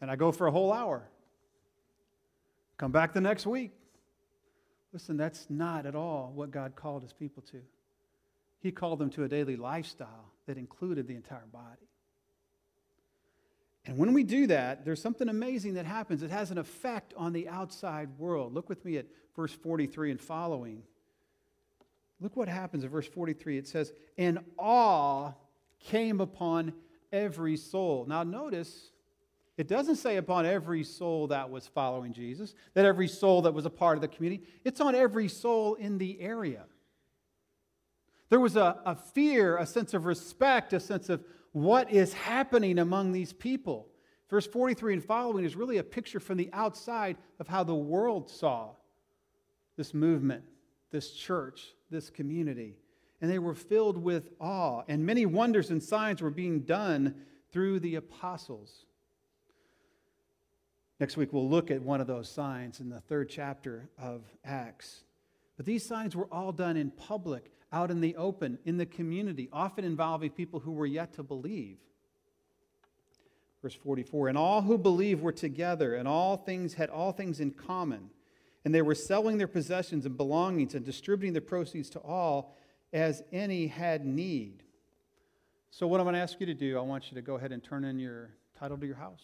And 0.00 0.10
I 0.10 0.16
go 0.16 0.32
for 0.32 0.46
a 0.46 0.50
whole 0.50 0.72
hour. 0.72 1.08
Come 2.78 2.90
back 2.90 3.12
the 3.12 3.20
next 3.20 3.46
week. 3.46 3.72
Listen, 4.92 5.16
that's 5.16 5.46
not 5.50 5.84
at 5.84 5.94
all 5.94 6.32
what 6.34 6.50
God 6.50 6.74
called 6.74 7.02
his 7.02 7.12
people 7.12 7.42
to. 7.50 7.60
He 8.60 8.72
called 8.72 8.98
them 8.98 9.10
to 9.10 9.24
a 9.24 9.28
daily 9.28 9.56
lifestyle 9.56 10.32
that 10.46 10.56
included 10.56 11.06
the 11.06 11.14
entire 11.14 11.46
body. 11.52 11.86
And 13.84 13.98
when 13.98 14.12
we 14.12 14.24
do 14.24 14.46
that, 14.48 14.84
there's 14.84 15.00
something 15.00 15.28
amazing 15.28 15.74
that 15.74 15.86
happens. 15.86 16.22
It 16.22 16.30
has 16.30 16.50
an 16.50 16.58
effect 16.58 17.14
on 17.16 17.32
the 17.32 17.48
outside 17.48 18.08
world. 18.18 18.52
Look 18.54 18.68
with 18.68 18.84
me 18.84 18.96
at 18.96 19.06
verse 19.36 19.52
43 19.52 20.12
and 20.12 20.20
following. 20.20 20.82
Look 22.20 22.36
what 22.36 22.48
happens 22.48 22.84
in 22.84 22.90
verse 22.90 23.06
43. 23.06 23.58
It 23.58 23.68
says, 23.68 23.92
And 24.16 24.38
awe 24.58 25.32
came 25.80 26.20
upon 26.20 26.72
every 27.12 27.56
soul. 27.56 28.06
Now, 28.08 28.22
notice, 28.22 28.90
it 29.56 29.68
doesn't 29.68 29.96
say 29.96 30.16
upon 30.16 30.46
every 30.46 30.82
soul 30.82 31.28
that 31.28 31.50
was 31.50 31.66
following 31.66 32.12
Jesus, 32.12 32.54
that 32.74 32.84
every 32.84 33.08
soul 33.08 33.42
that 33.42 33.54
was 33.54 33.66
a 33.66 33.70
part 33.70 33.96
of 33.96 34.02
the 34.02 34.08
community. 34.08 34.44
It's 34.64 34.80
on 34.80 34.94
every 34.94 35.28
soul 35.28 35.74
in 35.74 35.98
the 35.98 36.20
area. 36.20 36.64
There 38.28 38.40
was 38.40 38.56
a, 38.56 38.80
a 38.84 38.94
fear, 38.94 39.56
a 39.58 39.66
sense 39.66 39.94
of 39.94 40.04
respect, 40.04 40.72
a 40.72 40.80
sense 40.80 41.08
of 41.08 41.22
what 41.52 41.90
is 41.90 42.12
happening 42.12 42.78
among 42.78 43.12
these 43.12 43.32
people. 43.32 43.88
Verse 44.28 44.46
43 44.46 44.94
and 44.94 45.04
following 45.04 45.44
is 45.44 45.54
really 45.54 45.78
a 45.78 45.84
picture 45.84 46.18
from 46.18 46.36
the 46.36 46.50
outside 46.52 47.16
of 47.38 47.46
how 47.46 47.62
the 47.62 47.74
world 47.74 48.28
saw 48.28 48.70
this 49.76 49.94
movement, 49.94 50.42
this 50.90 51.12
church, 51.12 51.75
this 51.90 52.10
community. 52.10 52.76
And 53.20 53.30
they 53.30 53.38
were 53.38 53.54
filled 53.54 53.96
with 53.96 54.30
awe, 54.40 54.82
and 54.88 55.06
many 55.06 55.24
wonders 55.24 55.70
and 55.70 55.82
signs 55.82 56.20
were 56.20 56.30
being 56.30 56.60
done 56.60 57.14
through 57.50 57.80
the 57.80 57.94
apostles. 57.94 58.84
Next 61.00 61.16
week, 61.16 61.32
we'll 61.32 61.48
look 61.48 61.70
at 61.70 61.82
one 61.82 62.00
of 62.00 62.06
those 62.06 62.28
signs 62.28 62.80
in 62.80 62.88
the 62.88 63.00
third 63.00 63.28
chapter 63.28 63.88
of 63.98 64.22
Acts. 64.44 65.04
But 65.56 65.66
these 65.66 65.84
signs 65.84 66.14
were 66.14 66.28
all 66.32 66.52
done 66.52 66.76
in 66.76 66.90
public, 66.90 67.50
out 67.72 67.90
in 67.90 68.00
the 68.00 68.16
open, 68.16 68.58
in 68.64 68.76
the 68.76 68.86
community, 68.86 69.48
often 69.52 69.84
involving 69.84 70.30
people 70.30 70.60
who 70.60 70.72
were 70.72 70.86
yet 70.86 71.14
to 71.14 71.22
believe. 71.22 71.78
Verse 73.62 73.74
44 73.74 74.28
And 74.28 74.38
all 74.38 74.62
who 74.62 74.78
believed 74.78 75.22
were 75.22 75.32
together, 75.32 75.94
and 75.94 76.06
all 76.06 76.36
things 76.36 76.74
had 76.74 76.90
all 76.90 77.12
things 77.12 77.40
in 77.40 77.50
common. 77.50 78.10
And 78.66 78.74
they 78.74 78.82
were 78.82 78.96
selling 78.96 79.38
their 79.38 79.46
possessions 79.46 80.06
and 80.06 80.16
belongings 80.16 80.74
and 80.74 80.84
distributing 80.84 81.32
the 81.32 81.40
proceeds 81.40 81.88
to 81.90 82.00
all 82.00 82.56
as 82.92 83.22
any 83.30 83.68
had 83.68 84.04
need. 84.04 84.64
So, 85.70 85.86
what 85.86 86.00
I'm 86.00 86.04
going 86.04 86.14
to 86.14 86.20
ask 86.20 86.40
you 86.40 86.46
to 86.46 86.54
do, 86.54 86.76
I 86.76 86.80
want 86.80 87.08
you 87.08 87.14
to 87.14 87.22
go 87.22 87.36
ahead 87.36 87.52
and 87.52 87.62
turn 87.62 87.84
in 87.84 88.00
your 88.00 88.30
title 88.58 88.76
to 88.76 88.84
your 88.84 88.96
house, 88.96 89.22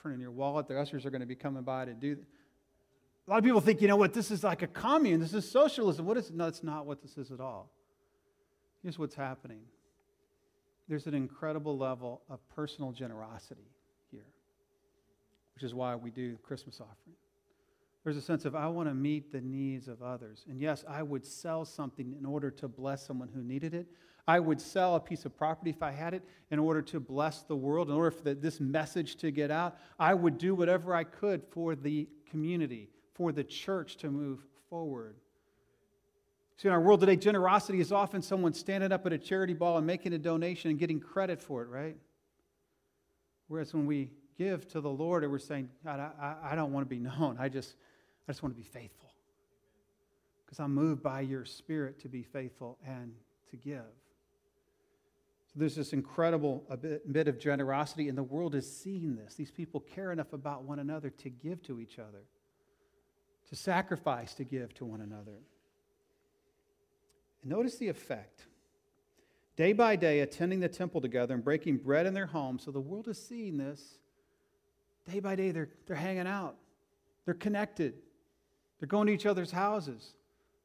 turn 0.00 0.12
in 0.12 0.20
your 0.20 0.30
wallet. 0.30 0.68
The 0.68 0.78
ushers 0.78 1.04
are 1.04 1.10
going 1.10 1.20
to 1.20 1.26
be 1.26 1.34
coming 1.34 1.64
by 1.64 1.86
to 1.86 1.94
do 1.94 2.14
that. 2.14 2.26
A 3.26 3.28
lot 3.28 3.38
of 3.38 3.44
people 3.44 3.60
think, 3.60 3.82
you 3.82 3.88
know 3.88 3.96
what, 3.96 4.14
this 4.14 4.30
is 4.30 4.44
like 4.44 4.62
a 4.62 4.68
commune, 4.68 5.18
this 5.18 5.34
is 5.34 5.50
socialism. 5.50 6.06
What 6.06 6.16
is 6.16 6.28
it? 6.28 6.36
No, 6.36 6.46
it's 6.46 6.62
not 6.62 6.86
what 6.86 7.02
this 7.02 7.18
is 7.18 7.32
at 7.32 7.40
all. 7.40 7.72
Here's 8.84 9.00
what's 9.00 9.16
happening 9.16 9.62
there's 10.88 11.08
an 11.08 11.14
incredible 11.14 11.76
level 11.76 12.22
of 12.30 12.38
personal 12.54 12.92
generosity 12.92 13.72
here, 14.12 14.28
which 15.56 15.64
is 15.64 15.74
why 15.74 15.96
we 15.96 16.12
do 16.12 16.36
Christmas 16.44 16.80
offering. 16.80 17.16
There's 18.04 18.16
a 18.16 18.22
sense 18.22 18.44
of, 18.44 18.54
I 18.54 18.68
want 18.68 18.88
to 18.88 18.94
meet 18.94 19.32
the 19.32 19.40
needs 19.40 19.88
of 19.88 20.02
others. 20.02 20.44
And 20.48 20.60
yes, 20.60 20.84
I 20.88 21.02
would 21.02 21.26
sell 21.26 21.64
something 21.64 22.14
in 22.18 22.24
order 22.24 22.50
to 22.52 22.68
bless 22.68 23.06
someone 23.06 23.28
who 23.34 23.42
needed 23.42 23.74
it. 23.74 23.86
I 24.26 24.40
would 24.40 24.60
sell 24.60 24.94
a 24.94 25.00
piece 25.00 25.24
of 25.24 25.36
property 25.36 25.70
if 25.70 25.82
I 25.82 25.90
had 25.90 26.14
it 26.14 26.22
in 26.50 26.58
order 26.58 26.82
to 26.82 27.00
bless 27.00 27.42
the 27.42 27.56
world, 27.56 27.88
in 27.88 27.94
order 27.94 28.10
for 28.10 28.22
the, 28.22 28.34
this 28.34 28.60
message 28.60 29.16
to 29.16 29.30
get 29.30 29.50
out. 29.50 29.78
I 29.98 30.14
would 30.14 30.38
do 30.38 30.54
whatever 30.54 30.94
I 30.94 31.04
could 31.04 31.42
for 31.50 31.74
the 31.74 32.08
community, 32.30 32.90
for 33.14 33.32
the 33.32 33.44
church 33.44 33.96
to 33.98 34.10
move 34.10 34.40
forward. 34.68 35.16
See, 36.58 36.68
in 36.68 36.74
our 36.74 36.80
world 36.80 37.00
today, 37.00 37.16
generosity 37.16 37.80
is 37.80 37.92
often 37.92 38.20
someone 38.20 38.52
standing 38.52 38.92
up 38.92 39.06
at 39.06 39.12
a 39.12 39.18
charity 39.18 39.54
ball 39.54 39.78
and 39.78 39.86
making 39.86 40.12
a 40.12 40.18
donation 40.18 40.70
and 40.70 40.78
getting 40.78 41.00
credit 41.00 41.40
for 41.40 41.62
it, 41.62 41.68
right? 41.68 41.96
Whereas 43.46 43.72
when 43.72 43.86
we 43.86 44.10
give 44.38 44.66
to 44.68 44.80
the 44.80 44.88
Lord 44.88 45.24
and 45.24 45.32
we're 45.32 45.38
saying, 45.38 45.68
God, 45.84 46.00
I, 46.00 46.36
I 46.52 46.54
don't 46.54 46.72
want 46.72 46.86
to 46.86 46.88
be 46.88 47.00
known. 47.00 47.36
I 47.38 47.48
just, 47.48 47.74
I 48.26 48.32
just 48.32 48.42
want 48.42 48.54
to 48.54 48.60
be 48.60 48.66
faithful. 48.66 49.10
Because 50.46 50.60
I'm 50.60 50.74
moved 50.74 51.02
by 51.02 51.20
your 51.20 51.44
spirit 51.44 52.00
to 52.00 52.08
be 52.08 52.22
faithful 52.22 52.78
and 52.86 53.12
to 53.50 53.56
give. 53.56 53.82
So 55.52 55.54
there's 55.56 55.74
this 55.74 55.92
incredible 55.92 56.64
bit, 56.80 57.12
bit 57.12 57.28
of 57.28 57.38
generosity, 57.38 58.08
and 58.08 58.16
the 58.16 58.22
world 58.22 58.54
is 58.54 58.70
seeing 58.70 59.16
this. 59.16 59.34
These 59.34 59.50
people 59.50 59.80
care 59.80 60.12
enough 60.12 60.32
about 60.32 60.62
one 60.62 60.78
another 60.78 61.10
to 61.10 61.30
give 61.30 61.62
to 61.64 61.80
each 61.80 61.98
other, 61.98 62.22
to 63.48 63.56
sacrifice 63.56 64.34
to 64.34 64.44
give 64.44 64.74
to 64.74 64.84
one 64.84 65.00
another. 65.00 65.38
And 67.42 67.50
notice 67.50 67.76
the 67.76 67.88
effect. 67.88 68.44
Day 69.56 69.72
by 69.72 69.96
day, 69.96 70.20
attending 70.20 70.60
the 70.60 70.68
temple 70.68 71.00
together 71.00 71.34
and 71.34 71.42
breaking 71.42 71.78
bread 71.78 72.06
in 72.06 72.14
their 72.14 72.26
homes. 72.26 72.62
So 72.64 72.70
the 72.70 72.80
world 72.80 73.08
is 73.08 73.20
seeing 73.20 73.58
this. 73.58 73.98
Day 75.10 75.20
by 75.20 75.36
day, 75.36 75.50
they're, 75.52 75.70
they're 75.86 75.96
hanging 75.96 76.26
out, 76.26 76.56
they're 77.24 77.34
connected, 77.34 77.94
they're 78.78 78.88
going 78.88 79.06
to 79.06 79.12
each 79.12 79.26
other's 79.26 79.50
houses, 79.50 80.14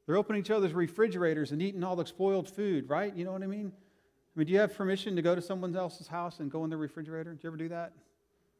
they're 0.06 0.16
opening 0.16 0.40
each 0.40 0.50
other's 0.50 0.74
refrigerators 0.74 1.52
and 1.52 1.62
eating 1.62 1.82
all 1.82 1.96
the 1.96 2.04
spoiled 2.04 2.48
food, 2.48 2.88
right? 2.88 3.14
You 3.16 3.24
know 3.24 3.32
what 3.32 3.42
I 3.42 3.46
mean? 3.46 3.72
I 4.34 4.38
mean, 4.38 4.46
do 4.46 4.52
you 4.52 4.58
have 4.58 4.74
permission 4.74 5.16
to 5.16 5.22
go 5.22 5.34
to 5.34 5.40
someone 5.40 5.74
else's 5.74 6.08
house 6.08 6.40
and 6.40 6.50
go 6.50 6.64
in 6.64 6.70
their 6.70 6.78
refrigerator? 6.78 7.32
Do 7.32 7.38
you 7.42 7.48
ever 7.48 7.56
do 7.56 7.68
that? 7.68 7.92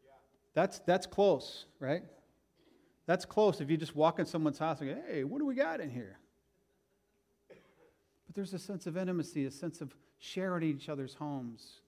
Yeah. 0.04 0.12
That's, 0.54 0.78
that's 0.80 1.06
close, 1.06 1.66
right? 1.80 2.04
That's 3.06 3.24
close 3.24 3.60
if 3.60 3.68
you 3.68 3.76
just 3.76 3.94
walk 3.94 4.18
in 4.18 4.24
someone's 4.24 4.58
house 4.58 4.80
and 4.80 4.94
go, 4.94 5.02
hey, 5.06 5.24
what 5.24 5.38
do 5.38 5.44
we 5.44 5.54
got 5.54 5.80
in 5.80 5.90
here? 5.90 6.18
But 7.48 8.34
there's 8.34 8.54
a 8.54 8.58
sense 8.58 8.86
of 8.86 8.96
intimacy, 8.96 9.44
a 9.44 9.50
sense 9.50 9.80
of 9.80 9.94
sharing 10.18 10.62
each 10.62 10.88
other's 10.88 11.14
homes. 11.14 11.80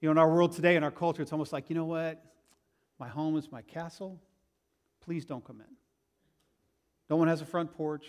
You 0.00 0.08
know, 0.08 0.12
in 0.12 0.18
our 0.18 0.28
world 0.28 0.52
today, 0.52 0.76
in 0.76 0.84
our 0.84 0.90
culture, 0.90 1.22
it's 1.22 1.32
almost 1.32 1.52
like, 1.52 1.70
you 1.70 1.76
know 1.76 1.86
what? 1.86 2.22
My 3.00 3.08
home 3.08 3.36
is 3.36 3.50
my 3.50 3.62
castle. 3.62 4.20
Please 5.00 5.24
don't 5.24 5.44
come 5.44 5.60
in. 5.60 5.74
No 7.08 7.16
one 7.16 7.26
has 7.26 7.40
a 7.40 7.46
front 7.46 7.72
porch. 7.72 8.06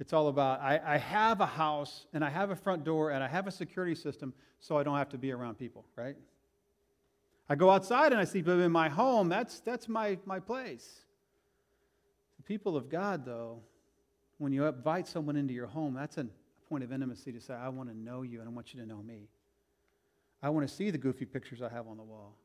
It's 0.00 0.12
all 0.12 0.28
about, 0.28 0.60
I, 0.60 0.80
I 0.84 0.96
have 0.96 1.40
a 1.40 1.46
house 1.46 2.06
and 2.14 2.24
I 2.24 2.30
have 2.30 2.50
a 2.50 2.56
front 2.56 2.84
door 2.84 3.10
and 3.10 3.22
I 3.22 3.28
have 3.28 3.46
a 3.46 3.50
security 3.50 3.94
system 3.94 4.32
so 4.60 4.78
I 4.78 4.82
don't 4.82 4.96
have 4.96 5.10
to 5.10 5.18
be 5.18 5.32
around 5.32 5.58
people, 5.58 5.84
right? 5.96 6.16
I 7.48 7.56
go 7.56 7.70
outside 7.70 8.12
and 8.12 8.20
I 8.20 8.24
see 8.24 8.38
people 8.38 8.60
in 8.60 8.72
my 8.72 8.88
home. 8.88 9.28
That's, 9.28 9.60
that's 9.60 9.88
my, 9.88 10.16
my 10.24 10.40
place. 10.40 11.04
The 12.38 12.42
people 12.44 12.76
of 12.76 12.88
God, 12.88 13.26
though, 13.26 13.60
when 14.38 14.52
you 14.52 14.64
invite 14.64 15.06
someone 15.06 15.36
into 15.36 15.52
your 15.52 15.66
home, 15.66 15.94
that's 15.94 16.16
an 16.16 16.30
point 16.68 16.82
of 16.82 16.92
intimacy 16.92 17.30
to 17.32 17.40
say, 17.40 17.54
I 17.54 17.68
want 17.68 17.88
to 17.88 17.96
know 17.96 18.22
you 18.22 18.40
and 18.40 18.48
I 18.48 18.52
want 18.52 18.74
you 18.74 18.80
to 18.80 18.86
know 18.86 19.02
me. 19.02 19.28
I 20.42 20.50
want 20.50 20.66
to 20.68 20.74
see 20.74 20.90
the 20.90 20.98
goofy 20.98 21.24
pictures 21.24 21.62
I 21.62 21.68
have 21.68 21.86
on 21.86 21.96
the 21.96 22.02
wall. 22.02 22.36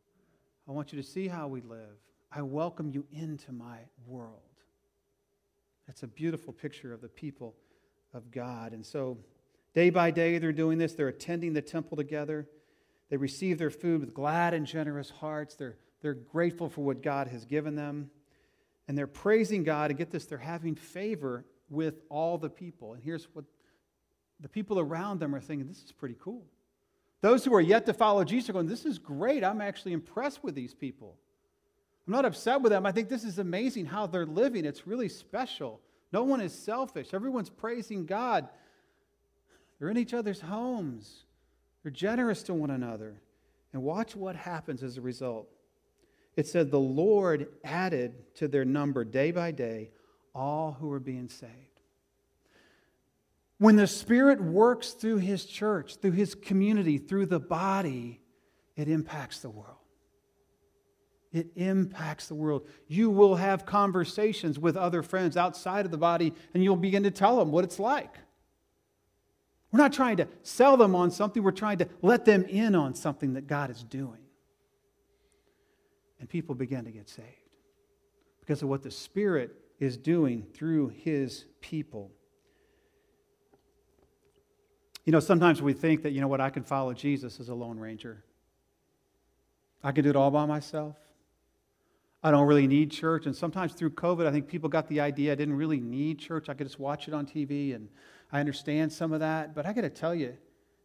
I 0.70 0.72
want 0.72 0.94
you 0.94 1.02
to 1.02 1.08
see 1.08 1.28
how 1.28 1.48
we 1.48 1.62
live. 1.62 1.98
I 2.32 2.44
welcome 2.44 2.92
you 2.92 3.04
into 3.12 3.52
my 3.52 3.80
world. 4.06 4.36
That's 5.88 6.04
a 6.04 6.08
beautiful 6.08 6.54
picture 6.54 6.94
of 6.94 7.02
the 7.02 7.10
people 7.10 7.56
of 8.14 8.30
God. 8.30 8.74
And 8.74 8.86
so, 8.86 9.18
day 9.74 9.90
by 9.90 10.12
day, 10.12 10.38
they're 10.38 10.52
doing 10.52 10.78
this. 10.78 10.94
They're 10.94 11.08
attending 11.08 11.54
the 11.54 11.64
temple 11.64 11.98
together. 11.98 12.48
They 13.10 13.18
receive 13.18 13.58
their 13.58 13.72
food 13.72 14.02
with 14.02 14.14
glad 14.14 14.54
and 14.54 14.68
generous 14.68 15.10
hearts. 15.10 15.56
They're, 15.56 15.78
they're 16.04 16.14
grateful 16.14 16.70
for 16.70 16.82
what 16.82 17.02
God 17.02 17.30
has 17.30 17.46
given 17.46 17.76
them. 17.76 18.12
And 18.88 18.96
they're 18.96 19.08
praising 19.08 19.64
God. 19.64 19.90
And 19.90 19.98
get 19.98 20.12
this, 20.12 20.28
they're 20.28 20.38
having 20.38 20.76
favor 20.76 21.46
with 21.72 21.96
all 22.10 22.38
the 22.38 22.50
people. 22.50 22.94
And 22.94 23.02
here's 23.02 23.28
what 23.34 23.46
the 24.40 24.50
people 24.50 24.80
around 24.80 25.20
them 25.20 25.34
are 25.34 25.42
thinking 25.42 25.68
this 25.68 25.84
is 25.84 25.92
pretty 25.92 26.16
cool. 26.20 26.46
Those 27.22 27.44
who 27.44 27.54
are 27.54 27.62
yet 27.62 27.86
to 27.86 27.94
follow 27.94 28.24
Jesus 28.24 28.50
are 28.50 28.54
going, 28.54 28.68
This 28.68 28.86
is 28.86 28.98
great. 28.98 29.44
I'm 29.44 29.62
actually 29.62 29.94
impressed 29.94 30.44
with 30.44 30.56
these 30.56 30.74
people. 30.74 31.18
I'm 32.08 32.14
not 32.14 32.26
upset 32.26 32.62
with 32.62 32.72
them. 32.72 32.86
I 32.86 32.92
think 32.92 33.10
this 33.10 33.24
is 33.24 33.40
amazing 33.40 33.86
how 33.86 34.08
they're 34.08 34.26
living. 34.26 34.66
It's 34.66 34.88
really 34.88 35.10
special. 35.10 35.82
No 36.12 36.24
one 36.24 36.42
is 36.42 36.54
selfish, 36.54 37.14
everyone's 37.14 37.50
praising 37.50 38.06
God. 38.06 38.48
They're 39.78 39.90
in 39.90 39.98
each 39.98 40.14
other's 40.14 40.42
homes, 40.42 41.26
they're 41.84 41.92
generous 41.92 42.44
to 42.44 42.54
one 42.54 42.72
another. 42.72 43.22
And 43.72 43.84
watch 43.84 44.16
what 44.16 44.36
happens 44.36 44.82
as 44.82 44.98
a 44.98 45.02
result. 45.02 45.48
It 46.36 46.48
said, 46.48 46.72
The 46.72 46.80
Lord 46.80 47.50
added 47.64 48.36
to 48.36 48.48
their 48.48 48.66
number 48.66 49.06
day 49.06 49.30
by 49.30 49.52
day 49.52 49.92
all 50.34 50.76
who 50.80 50.88
were 50.88 51.00
being 51.00 51.30
saved. 51.30 51.69
When 53.60 53.76
the 53.76 53.88
Spirit 53.88 54.41
works 54.41 54.91
through 54.91 55.17
His 55.17 55.45
church, 55.45 55.98
through 55.98 56.12
His 56.12 56.34
community, 56.34 56.98
through 56.98 57.28
the 57.28 57.41
body, 57.41 58.22
it 58.76 58.88
impacts 58.88 59.39
the 59.39 59.50
world. 59.50 59.76
It 61.34 61.52
impacts 61.58 62.28
the 62.28 62.36
world. 62.36 62.67
You 62.88 63.10
will 63.10 63.36
have 63.36 63.65
conversations 63.65 64.58
with 64.58 64.78
other 64.78 65.04
friends 65.04 65.36
outside 65.38 65.86
of 65.86 65.91
the 65.91 65.98
body, 65.98 66.34
and 66.54 66.63
you'll 66.63 66.78
begin 66.78 67.04
to 67.04 67.12
tell 67.12 67.38
them 67.38 67.52
what 67.52 67.65
it's 67.65 67.80
like. 67.80 68.15
We're 69.72 69.80
not 69.80 69.93
trying 69.93 70.17
to 70.17 70.28
sell 70.41 70.78
them 70.78 70.95
on 70.95 71.12
something, 71.12 71.43
we're 71.43 71.52
trying 71.52 71.78
to 71.80 71.89
let 72.02 72.26
them 72.26 72.45
in 72.45 72.76
on 72.76 72.95
something 72.95 73.34
that 73.34 73.45
God 73.45 73.69
is 73.69 73.84
doing. 73.84 74.22
And 76.19 76.28
people 76.28 76.56
begin 76.56 76.86
to 76.86 76.91
get 76.91 77.10
saved 77.10 77.28
because 78.39 78.62
of 78.62 78.69
what 78.69 78.84
the 78.84 78.91
Spirit 78.91 79.54
is 79.80 79.98
doing 79.98 80.48
through 80.54 80.88
His 80.89 81.45
people. 81.62 82.12
You 85.10 85.12
know, 85.12 85.19
sometimes 85.19 85.60
we 85.60 85.74
think 85.74 86.04
that, 86.04 86.12
you 86.12 86.22
know 86.22 86.28
what, 86.28 86.39
I 86.39 86.52
can 86.52 86.62
follow 86.62 86.93
Jesus 86.93 87.39
as 87.39 87.50
a 87.50 87.56
Lone 87.56 87.80
Ranger. 87.80 88.24
I 89.84 89.91
can 89.91 90.04
do 90.04 90.12
it 90.12 90.15
all 90.15 90.30
by 90.30 90.45
myself. 90.45 90.98
I 92.22 92.30
don't 92.30 92.45
really 92.45 92.67
need 92.67 92.91
church. 92.91 93.26
And 93.26 93.36
sometimes 93.36 93.74
through 93.74 93.89
COVID, 93.89 94.28
I 94.28 94.32
think 94.32 94.48
people 94.48 94.69
got 94.69 94.88
the 94.88 95.00
idea 95.00 95.32
I 95.32 95.36
didn't 95.36 95.56
really 95.56 95.80
need 95.80 96.19
church. 96.19 96.48
I 96.48 96.54
could 96.54 96.67
just 96.67 96.80
watch 96.80 97.08
it 97.08 97.15
on 97.15 97.26
TV, 97.26 97.74
and 97.74 97.89
I 98.32 98.39
understand 98.39 98.93
some 98.93 99.12
of 99.12 99.19
that. 99.22 99.56
But 99.56 99.65
I 99.65 99.74
got 99.74 99.82
to 99.82 99.89
tell 99.89 100.13
you, 100.13 100.38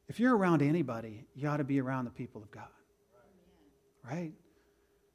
if 0.08 0.18
you're 0.18 0.34
around 0.34 0.62
anybody, 0.62 1.26
you 1.34 1.46
ought 1.46 1.58
to 1.58 1.64
be 1.64 1.78
around 1.78 2.06
the 2.06 2.10
people 2.10 2.42
of 2.42 2.50
God. 2.50 2.64
Right? 4.10 4.32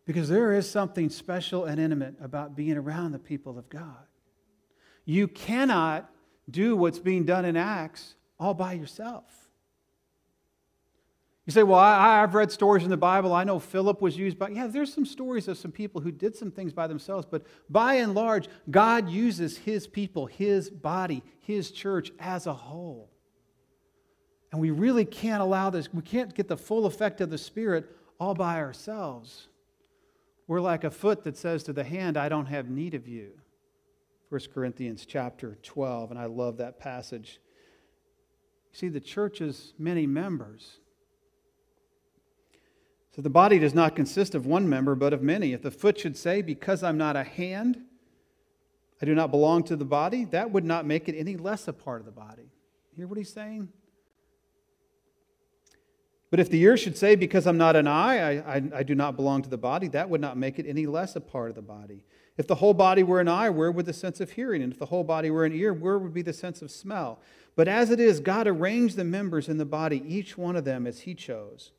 Because 0.06 0.30
there 0.30 0.54
is 0.54 0.70
something 0.70 1.10
special 1.10 1.66
and 1.66 1.82
intimate 1.82 2.14
about 2.22 2.56
being 2.56 2.78
around 2.78 3.14
the 3.14 3.18
people 3.18 3.58
of 3.58 3.70
God. 3.70 4.06
You 5.04 5.28
cannot 5.28 6.12
do 6.48 6.76
what's 6.76 7.00
being 7.00 7.26
done 7.26 7.46
in 7.46 7.58
Acts 7.58 8.14
all 8.40 8.54
by 8.54 8.74
yourself. 8.74 9.26
You 11.46 11.52
say, 11.52 11.64
Well, 11.64 11.80
I, 11.80 12.20
have 12.20 12.36
read 12.36 12.52
stories 12.52 12.84
in 12.84 12.92
the 12.92 12.98
Bible. 12.98 13.34
I 13.34 13.44
know 13.44 13.58
Philip 13.58 14.02
was 14.02 14.16
used 14.16 14.38
by. 14.38 14.50
Yeah, 14.50 14.68
there's 14.68 14.94
some 14.94 15.06
stories 15.06 15.48
of 15.48 15.58
some 15.58 15.72
people 15.72 16.00
who 16.00 16.12
did 16.12 16.36
some 16.36 16.52
things 16.52 16.74
by 16.74 16.86
themselves, 16.86 17.26
but 17.30 17.44
by 17.70 17.96
and 17.96 18.14
large, 18.14 18.48
God 18.70 19.10
uses 19.10 19.58
his 19.58 19.88
people, 19.88 20.28
his 20.28 20.70
body, 20.70 21.24
his 21.40 21.72
church 21.72 22.12
as 22.20 22.46
a 22.46 22.54
whole. 22.54 23.10
And 24.52 24.62
we 24.62 24.70
really 24.70 25.06
can't 25.06 25.42
allow 25.42 25.72
this, 25.72 25.92
we 25.92 26.04
can't 26.04 26.36
get 26.36 26.48
the 26.48 26.56
full 26.56 26.86
effect 26.86 27.20
of 27.20 27.32
the 27.32 27.38
Spirit 27.40 27.90
all 28.20 28.36
by 28.36 28.58
ourselves. 28.60 29.48
We're 30.46 30.62
like 30.62 30.84
a 30.84 30.92
foot 30.92 31.24
that 31.24 31.36
says 31.36 31.64
to 31.64 31.74
the 31.74 31.84
hand, 31.84 32.16
I 32.16 32.30
don't 32.30 32.46
have 32.46 32.70
need 32.70 32.94
of 32.94 33.08
you. 33.08 33.32
1 34.30 34.42
Corinthians 34.54 35.06
chapter 35.08 35.58
12, 35.64 36.12
and 36.12 36.20
I 36.20 36.26
love 36.26 36.58
that 36.58 36.80
passage. 36.80 37.40
See, 38.72 38.88
the 38.88 39.00
church 39.00 39.42
is 39.42 39.74
many 39.78 40.06
members. 40.06 40.80
So 43.16 43.22
the 43.22 43.30
body 43.30 43.60
does 43.60 43.74
not 43.74 43.96
consist 43.96 44.36
of 44.36 44.46
one 44.46 44.70
member, 44.70 44.96
but 44.96 45.14
of 45.14 45.22
many. 45.22 45.54
If 45.54 45.62
the 45.62 45.72
foot 45.72 46.00
should 46.00 46.16
say, 46.16 46.42
Because 46.42 46.84
I'm 46.84 46.98
not 46.98 47.16
a 47.16 47.24
hand, 47.24 47.82
I 49.02 49.06
do 49.06 49.16
not 49.16 49.32
belong 49.32 49.64
to 49.64 49.76
the 49.76 49.86
body, 49.86 50.26
that 50.26 50.52
would 50.52 50.66
not 50.66 50.86
make 50.86 51.10
it 51.10 51.18
any 51.18 51.36
less 51.36 51.68
a 51.68 51.74
part 51.74 52.00
of 52.00 52.06
the 52.06 52.12
body. 52.12 52.52
Hear 52.96 53.08
what 53.08 53.18
he's 53.18 53.34
saying? 53.34 53.70
But 56.32 56.40
if 56.40 56.50
the 56.50 56.62
ear 56.62 56.78
should 56.78 56.98
say, 56.98 57.16
Because 57.16 57.48
I'm 57.48 57.58
not 57.58 57.76
an 57.76 57.88
eye, 57.88 58.20
I, 58.20 58.56
I, 58.56 58.64
I, 58.76 58.84
do 58.84 58.94
not 58.94 59.16
belong 59.16 59.42
to 59.42 59.50
the 59.50 59.58
body, 59.58 59.88
that 59.90 60.10
would 60.10 60.22
not 60.22 60.38
make 60.38 60.60
it 60.60 60.66
any 60.68 60.86
less 60.86 61.16
a 61.16 61.22
part 61.22 61.50
of 61.50 61.56
the 61.56 61.62
body. 61.62 62.06
If 62.40 62.48
the 62.48 62.56
whole 62.56 62.74
body 62.74 63.04
were 63.04 63.20
an 63.20 63.28
eye, 63.28 63.50
where 63.50 63.70
would 63.70 63.86
the 63.86 63.92
sense 63.92 64.22
of 64.22 64.32
hearing? 64.32 64.64
And 64.64 64.72
if 64.72 64.80
the 64.80 64.86
whole 64.86 65.04
body 65.04 65.30
were 65.30 65.44
an 65.44 65.52
ear, 65.52 65.74
where 65.74 66.00
would 66.00 66.14
be 66.14 66.22
the 66.22 66.32
sense 66.32 66.62
of 66.62 66.72
smell? 66.72 67.20
But 67.58 67.68
as 67.68 67.90
it 67.90 68.00
is, 68.00 68.22
God 68.22 68.48
arranged 68.48 68.96
the 68.96 69.04
members 69.04 69.50
in 69.50 69.58
the 69.58 69.66
body, 69.66 70.02
each 70.08 70.38
one 70.38 70.56
of 70.56 70.64
them 70.64 70.88
as 70.88 71.02
He 71.02 71.14
chose. 71.14 71.74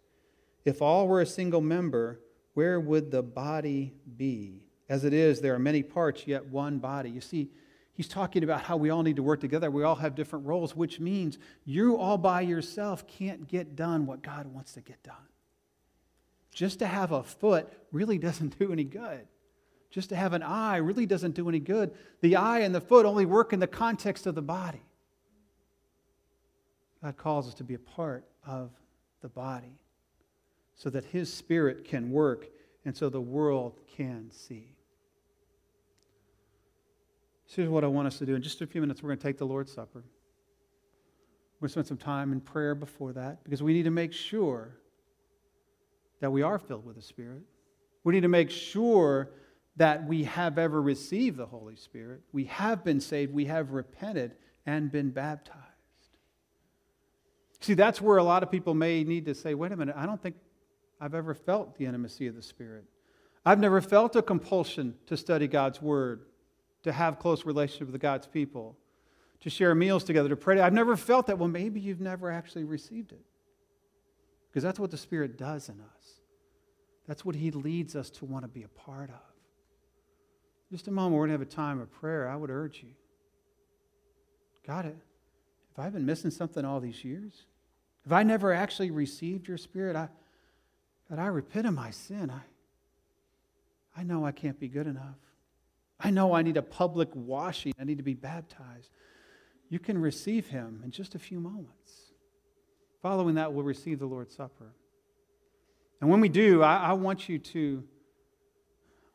If 0.67 0.83
all 0.83 1.09
were 1.09 1.23
a 1.23 1.27
single 1.27 1.63
member, 1.63 2.21
where 2.53 2.79
would 2.79 3.11
the 3.11 3.23
body 3.23 3.95
be? 4.19 4.67
As 4.87 5.07
it 5.07 5.15
is, 5.15 5.41
there 5.41 5.55
are 5.55 5.59
many 5.59 5.83
parts, 5.83 6.27
yet 6.27 6.45
one 6.45 6.77
body. 6.77 7.09
You 7.09 7.23
see, 7.23 7.49
he's 7.95 8.09
talking 8.09 8.45
about 8.45 8.61
how 8.61 8.77
we 8.77 8.91
all 8.91 9.03
need 9.03 9.17
to 9.17 9.23
work 9.23 9.41
together. 9.41 9.71
We 9.71 9.85
all 9.85 9.95
have 9.95 10.15
different 10.15 10.45
roles, 10.45 10.77
which 10.77 11.01
means 11.01 11.39
you 11.65 11.97
all 11.97 12.19
by 12.19 12.43
yourself 12.43 13.07
can't 13.07 13.49
get 13.49 13.77
done 13.77 14.05
what 14.05 14.21
God 14.21 14.47
wants 14.47 14.75
to 14.75 14.83
get 14.83 15.03
done. 15.03 15.17
Just 16.53 16.81
to 16.81 16.87
have 16.87 17.13
a 17.13 17.23
foot 17.23 17.73
really 17.93 18.19
doesn't 18.27 18.59
do 18.59 18.75
any 18.75 18.85
good. 18.85 19.27
Just 19.91 20.09
to 20.11 20.17
have 20.17 20.33
an 20.33 20.43
eye 20.43 20.77
really 20.77 21.07
doesn't 21.07 21.35
do 21.35 21.49
any 21.49 21.59
good. 21.59 21.93
The 22.21 22.37
eye 22.37 22.61
and 22.61 22.75
the 22.75 22.81
foot 22.81 23.07
only 23.07 23.27
work 23.27 23.53
in 23.53 23.59
the 23.59 23.67
context 23.67 24.27
of 24.27 24.35
the 24.35 24.43
body. 24.43 24.83
God 27.03 27.17
calls 27.17 27.49
us 27.49 27.55
to 27.55 27.65
be 27.65 27.75
a 27.75 27.79
part 27.79 28.25
of 28.47 28.71
the 29.21 29.29
body 29.29 29.81
so 30.77 30.91
that 30.91 31.05
His 31.05 31.33
Spirit 31.33 31.85
can 31.85 32.11
work 32.11 32.47
and 32.85 32.97
so 32.97 33.09
the 33.09 33.21
world 33.21 33.81
can 33.97 34.31
see. 34.31 34.77
So 37.47 37.57
here's 37.57 37.69
what 37.69 37.83
I 37.83 37.89
want 37.89 38.07
us 38.07 38.19
to 38.19 38.27
do. 38.27 38.37
In 38.37 38.43
just 38.43 38.61
a 38.61 38.67
few 38.67 38.81
minutes, 38.81 39.03
we're 39.03 39.09
going 39.09 39.19
to 39.19 39.25
take 39.25 39.39
the 39.39 39.47
Lord's 39.47 39.73
Supper. 39.73 40.05
We're 41.61 41.67
going 41.67 41.69
to 41.69 41.73
spend 41.73 41.87
some 41.89 41.97
time 41.97 42.33
in 42.33 42.41
prayer 42.41 42.75
before 42.75 43.13
that 43.15 43.43
because 43.43 43.63
we 43.63 43.73
need 43.73 43.83
to 43.83 43.91
make 43.91 44.13
sure 44.13 44.77
that 46.21 46.31
we 46.31 46.43
are 46.43 46.59
filled 46.59 46.87
with 46.87 46.97
the 46.97 47.03
Spirit. 47.03 47.43
We 48.05 48.15
need 48.15 48.23
to 48.23 48.29
make 48.29 48.51
sure 48.51 49.31
that 49.81 50.07
we 50.07 50.25
have 50.25 50.59
ever 50.59 50.83
received 50.83 51.39
the 51.39 51.47
Holy 51.47 51.75
Spirit. 51.75 52.21
We 52.33 52.45
have 52.45 52.85
been 52.85 53.01
saved. 53.01 53.33
We 53.33 53.47
have 53.47 53.71
repented 53.71 54.33
and 54.67 54.93
been 54.93 55.09
baptized. 55.09 55.57
See, 57.61 57.73
that's 57.73 57.99
where 57.99 58.19
a 58.19 58.23
lot 58.23 58.43
of 58.43 58.51
people 58.51 58.75
may 58.75 59.05
need 59.05 59.25
to 59.25 59.35
say, 59.35 59.55
wait 59.55 59.73
a 59.73 59.77
minute, 59.79 59.95
I 59.97 60.05
don't 60.05 60.23
think 60.23 60.37
I've 61.01 61.15
ever 61.15 61.33
felt 61.33 61.79
the 61.79 61.87
intimacy 61.87 62.27
of 62.27 62.37
the 62.37 62.43
Spirit. 62.43 62.85
I've 63.47 63.59
never 63.59 63.81
felt 63.81 64.17
a 64.17 64.21
compulsion 64.21 64.97
to 65.07 65.17
study 65.17 65.49
God's 65.49 65.81
Word, 65.81 66.27
to 66.83 66.93
have 66.93 67.19
close 67.19 67.47
relationship 67.47 67.91
with 67.91 68.03
God's 68.03 68.27
people, 68.27 68.77
to 69.41 69.49
share 69.49 69.75
meals 69.75 70.05
together, 70.05 70.29
to 70.29 70.37
pray. 70.37 70.61
I've 70.61 70.75
never 70.75 70.95
felt 70.95 71.27
that. 71.29 71.39
Well, 71.39 71.49
maybe 71.49 71.81
you've 71.81 72.03
never 72.03 72.31
actually 72.31 72.65
received 72.65 73.13
it. 73.13 73.25
Because 74.51 74.63
that's 74.63 74.79
what 74.79 74.91
the 74.91 74.99
Spirit 74.99 75.39
does 75.39 75.71
in 75.71 75.81
us. 75.81 76.21
That's 77.09 77.25
what 77.25 77.35
He 77.35 77.51
leads 77.51 77.97
us 77.97 78.11
to 78.11 78.27
want 78.27 78.45
to 78.45 78.49
be 78.49 78.63
a 78.63 78.69
part 78.69 79.09
of. 79.09 79.30
Just 80.71 80.87
a 80.87 80.91
moment, 80.91 81.15
we're 81.15 81.27
going 81.27 81.39
to 81.39 81.45
have 81.45 81.49
a 81.49 81.57
time 81.57 81.81
of 81.81 81.91
prayer. 81.91 82.29
I 82.29 82.37
would 82.37 82.51
urge 82.51 82.83
you. 82.83 82.91
God, 84.67 84.87
if 84.87 85.79
I've 85.79 85.93
been 85.93 86.07
missing 86.07 86.31
something 86.31 86.65
all 86.65 86.81
these 86.81 87.05
years, 87.05 87.33
if 88.05 88.13
I 88.13 88.23
never 88.23 88.53
actually 88.53 88.91
received 88.91 89.49
your 89.49 89.59
Spirit, 89.59 89.97
I, 89.97 90.09
that 91.09 91.19
I 91.19 91.27
repent 91.27 91.67
of 91.67 91.75
my 91.75 91.91
sin. 91.91 92.31
I, 92.31 94.01
I 94.01 94.05
know 94.05 94.25
I 94.25 94.33
can't 94.33 94.61
be 94.61 94.69
good 94.69 94.87
enough. 94.87 95.19
I 95.99 96.11
know 96.11 96.33
I 96.33 96.43
need 96.43 96.57
a 96.57 96.63
public 96.63 97.09
washing. 97.15 97.75
I 97.79 97.85
need 97.85 97.99
to 97.99 98.05
be 98.05 98.15
baptized. 98.15 98.91
You 99.69 99.79
can 99.79 99.99
receive 99.99 100.47
him 100.47 100.83
in 100.85 100.91
just 100.91 101.15
a 101.15 101.19
few 101.19 101.41
moments. 101.41 102.13
Following 103.03 103.35
that, 103.35 103.53
we'll 103.53 103.65
receive 103.65 103.99
the 103.99 104.07
Lord's 104.07 104.35
Supper. 104.35 104.73
And 106.01 106.09
when 106.09 106.21
we 106.21 106.29
do, 106.29 106.63
I, 106.63 106.77
I 106.77 106.93
want 106.93 107.29
you 107.29 107.39
to 107.39 107.85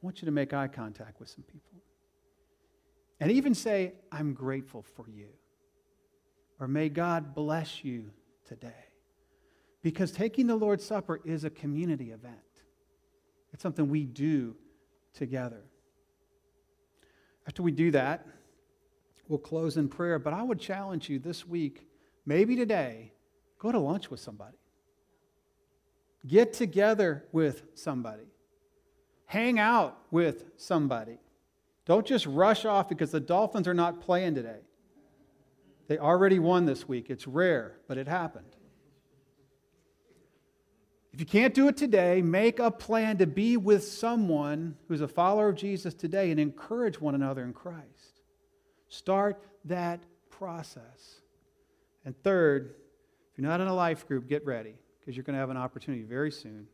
want 0.05 0.21
you 0.21 0.27
to 0.27 0.31
make 0.31 0.53
eye 0.53 0.67
contact 0.67 1.19
with 1.19 1.27
some 1.27 1.43
people. 1.43 1.81
And 3.19 3.31
even 3.31 3.55
say, 3.55 3.93
I'm 4.11 4.33
grateful 4.33 4.83
for 4.83 5.09
you. 5.09 5.29
Or 6.59 6.67
may 6.67 6.89
God 6.89 7.33
bless 7.33 7.83
you 7.83 8.11
today. 8.45 8.85
Because 9.81 10.11
taking 10.11 10.47
the 10.47 10.55
Lord's 10.55 10.85
Supper 10.85 11.19
is 11.25 11.43
a 11.43 11.49
community 11.49 12.11
event, 12.11 12.35
it's 13.51 13.63
something 13.63 13.89
we 13.89 14.05
do 14.05 14.55
together. 15.13 15.63
After 17.47 17.63
we 17.63 17.71
do 17.71 17.91
that, 17.91 18.25
we'll 19.27 19.39
close 19.39 19.77
in 19.77 19.87
prayer. 19.87 20.19
But 20.19 20.33
I 20.33 20.43
would 20.43 20.59
challenge 20.59 21.09
you 21.09 21.19
this 21.19 21.47
week, 21.47 21.87
maybe 22.25 22.55
today, 22.55 23.11
go 23.59 23.71
to 23.71 23.79
lunch 23.79 24.11
with 24.11 24.19
somebody. 24.19 24.57
Get 26.27 26.53
together 26.53 27.25
with 27.31 27.63
somebody. 27.75 28.25
Hang 29.25 29.59
out 29.59 29.97
with 30.11 30.45
somebody. 30.57 31.19
Don't 31.85 32.05
just 32.05 32.25
rush 32.25 32.65
off 32.65 32.89
because 32.89 33.11
the 33.11 33.19
Dolphins 33.19 33.67
are 33.67 33.73
not 33.73 34.01
playing 34.01 34.35
today. 34.35 34.59
They 35.87 35.97
already 35.97 36.39
won 36.39 36.65
this 36.65 36.87
week. 36.87 37.09
It's 37.09 37.27
rare, 37.27 37.77
but 37.87 37.97
it 37.97 38.07
happened. 38.07 38.55
If 41.13 41.19
you 41.19 41.25
can't 41.25 41.53
do 41.53 41.67
it 41.69 41.77
today, 41.77 42.21
make 42.21 42.59
a 42.59 42.69
plan 42.69 43.19
to 43.19 43.27
be 43.27 43.55
with 43.55 43.85
someone 43.85 44.75
who's 44.87 45.01
a 45.01 45.07
follower 45.07 45.47
of 45.47 45.55
Jesus 45.55 45.93
today 45.93 46.29
and 46.29 46.39
encourage 46.39 46.99
one 46.99 47.15
another 47.15 47.43
in 47.43 47.53
Christ. 47.53 48.21
Start 48.89 49.41
that 49.63 50.03
process. 50.29 51.21
And 52.03 52.21
third, 52.21 52.75
if 53.31 53.37
you're 53.37 53.47
not 53.47 53.61
in 53.61 53.67
a 53.67 53.73
life 53.73 54.07
group, 54.07 54.27
get 54.27 54.45
ready 54.45 54.75
because 54.99 55.15
you're 55.15 55.23
going 55.23 55.35
to 55.35 55.39
have 55.39 55.49
an 55.49 55.57
opportunity 55.57 56.03
very 56.03 56.31
soon. 56.31 56.67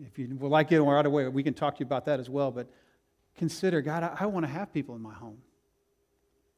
If 0.00 0.18
you 0.18 0.34
would 0.36 0.50
like 0.50 0.72
it 0.72 0.80
right 0.80 1.04
away, 1.04 1.28
we 1.28 1.42
can 1.42 1.54
talk 1.54 1.76
to 1.76 1.80
you 1.80 1.86
about 1.86 2.06
that 2.06 2.18
as 2.18 2.30
well. 2.30 2.50
But 2.50 2.68
consider, 3.36 3.82
God, 3.82 4.02
I, 4.02 4.16
I 4.20 4.26
want 4.26 4.46
to 4.46 4.52
have 4.52 4.72
people 4.72 4.94
in 4.94 5.02
my 5.02 5.12
home. 5.12 5.38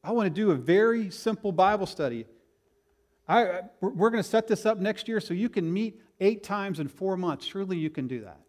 I 0.03 0.11
want 0.11 0.27
to 0.27 0.29
do 0.29 0.51
a 0.51 0.55
very 0.55 1.09
simple 1.09 1.51
Bible 1.51 1.85
study. 1.85 2.25
I, 3.27 3.61
we're 3.81 4.11
going 4.11 4.23
to 4.23 4.29
set 4.29 4.47
this 4.47 4.65
up 4.65 4.77
next 4.77 5.07
year 5.07 5.19
so 5.19 5.33
you 5.33 5.49
can 5.49 5.71
meet 5.71 5.99
eight 6.19 6.43
times 6.43 6.79
in 6.79 6.87
four 6.87 7.17
months. 7.17 7.45
Surely 7.45 7.77
you 7.77 7.89
can 7.89 8.07
do 8.07 8.21
that. 8.21 8.39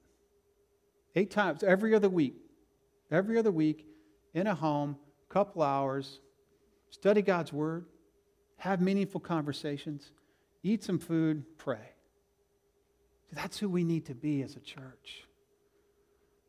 Eight 1.14 1.30
times 1.30 1.62
every 1.62 1.94
other 1.94 2.10
week. 2.10 2.36
Every 3.10 3.38
other 3.38 3.50
week 3.50 3.86
in 4.34 4.46
a 4.46 4.54
home, 4.54 4.96
couple 5.28 5.62
hours, 5.62 6.20
study 6.90 7.22
God's 7.22 7.52
Word, 7.52 7.86
have 8.58 8.80
meaningful 8.80 9.20
conversations, 9.20 10.12
eat 10.62 10.84
some 10.84 10.98
food, 10.98 11.44
pray. 11.56 11.95
That's 13.32 13.58
who 13.58 13.68
we 13.68 13.84
need 13.84 14.06
to 14.06 14.14
be 14.14 14.42
as 14.42 14.56
a 14.56 14.60
church. 14.60 15.24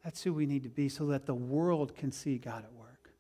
That's 0.04 0.24
who 0.24 0.34
we 0.34 0.46
need 0.46 0.64
to 0.64 0.70
be 0.70 0.90
so 0.90 1.08
that 1.08 1.26
the 1.26 1.36
world 1.36 1.96
can 1.96 2.12
see 2.12 2.38
God 2.38 2.64
at 2.64 2.74
work. 2.74 3.12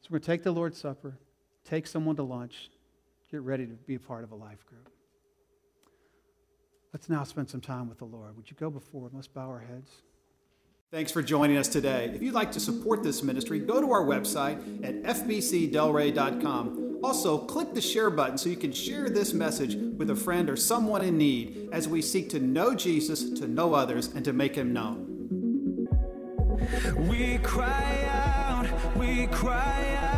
So 0.00 0.08
we're 0.10 0.18
going 0.18 0.22
to 0.22 0.26
take 0.26 0.42
the 0.42 0.52
Lord's 0.52 0.78
Supper, 0.78 1.18
take 1.64 1.86
someone 1.86 2.16
to 2.16 2.22
lunch, 2.22 2.70
get 3.30 3.40
ready 3.42 3.66
to 3.66 3.72
be 3.72 3.94
a 3.94 4.00
part 4.00 4.24
of 4.24 4.32
a 4.32 4.34
life 4.34 4.66
group. 4.66 4.90
Let's 6.92 7.08
now 7.08 7.24
spend 7.24 7.48
some 7.48 7.62
time 7.62 7.88
with 7.88 7.98
the 7.98 8.04
Lord. 8.04 8.36
Would 8.36 8.50
you 8.50 8.56
go 8.58 8.68
before 8.68 9.06
and 9.06 9.14
let's 9.14 9.28
bow 9.28 9.48
our 9.48 9.60
heads? 9.60 9.90
Thanks 10.90 11.10
for 11.10 11.22
joining 11.22 11.56
us 11.56 11.68
today. 11.68 12.10
If 12.14 12.20
you'd 12.20 12.34
like 12.34 12.52
to 12.52 12.60
support 12.60 13.02
this 13.02 13.22
ministry, 13.22 13.58
go 13.60 13.80
to 13.80 13.90
our 13.92 14.04
website 14.04 14.84
at 14.84 15.02
fbcdelray.com. 15.02 16.81
Also, 17.02 17.36
click 17.36 17.74
the 17.74 17.80
share 17.80 18.10
button 18.10 18.38
so 18.38 18.48
you 18.48 18.56
can 18.56 18.72
share 18.72 19.08
this 19.10 19.32
message 19.32 19.74
with 19.74 20.10
a 20.10 20.16
friend 20.16 20.48
or 20.48 20.56
someone 20.56 21.02
in 21.02 21.18
need 21.18 21.68
as 21.72 21.88
we 21.88 22.00
seek 22.00 22.30
to 22.30 22.38
know 22.38 22.74
Jesus, 22.74 23.30
to 23.30 23.48
know 23.48 23.74
others, 23.74 24.14
and 24.14 24.24
to 24.24 24.32
make 24.32 24.54
him 24.54 24.72
known. 24.72 25.88
We 27.08 27.38
cry 27.38 28.04
out, 28.08 28.96
we 28.96 29.26
cry 29.26 29.96
out. 30.00 30.11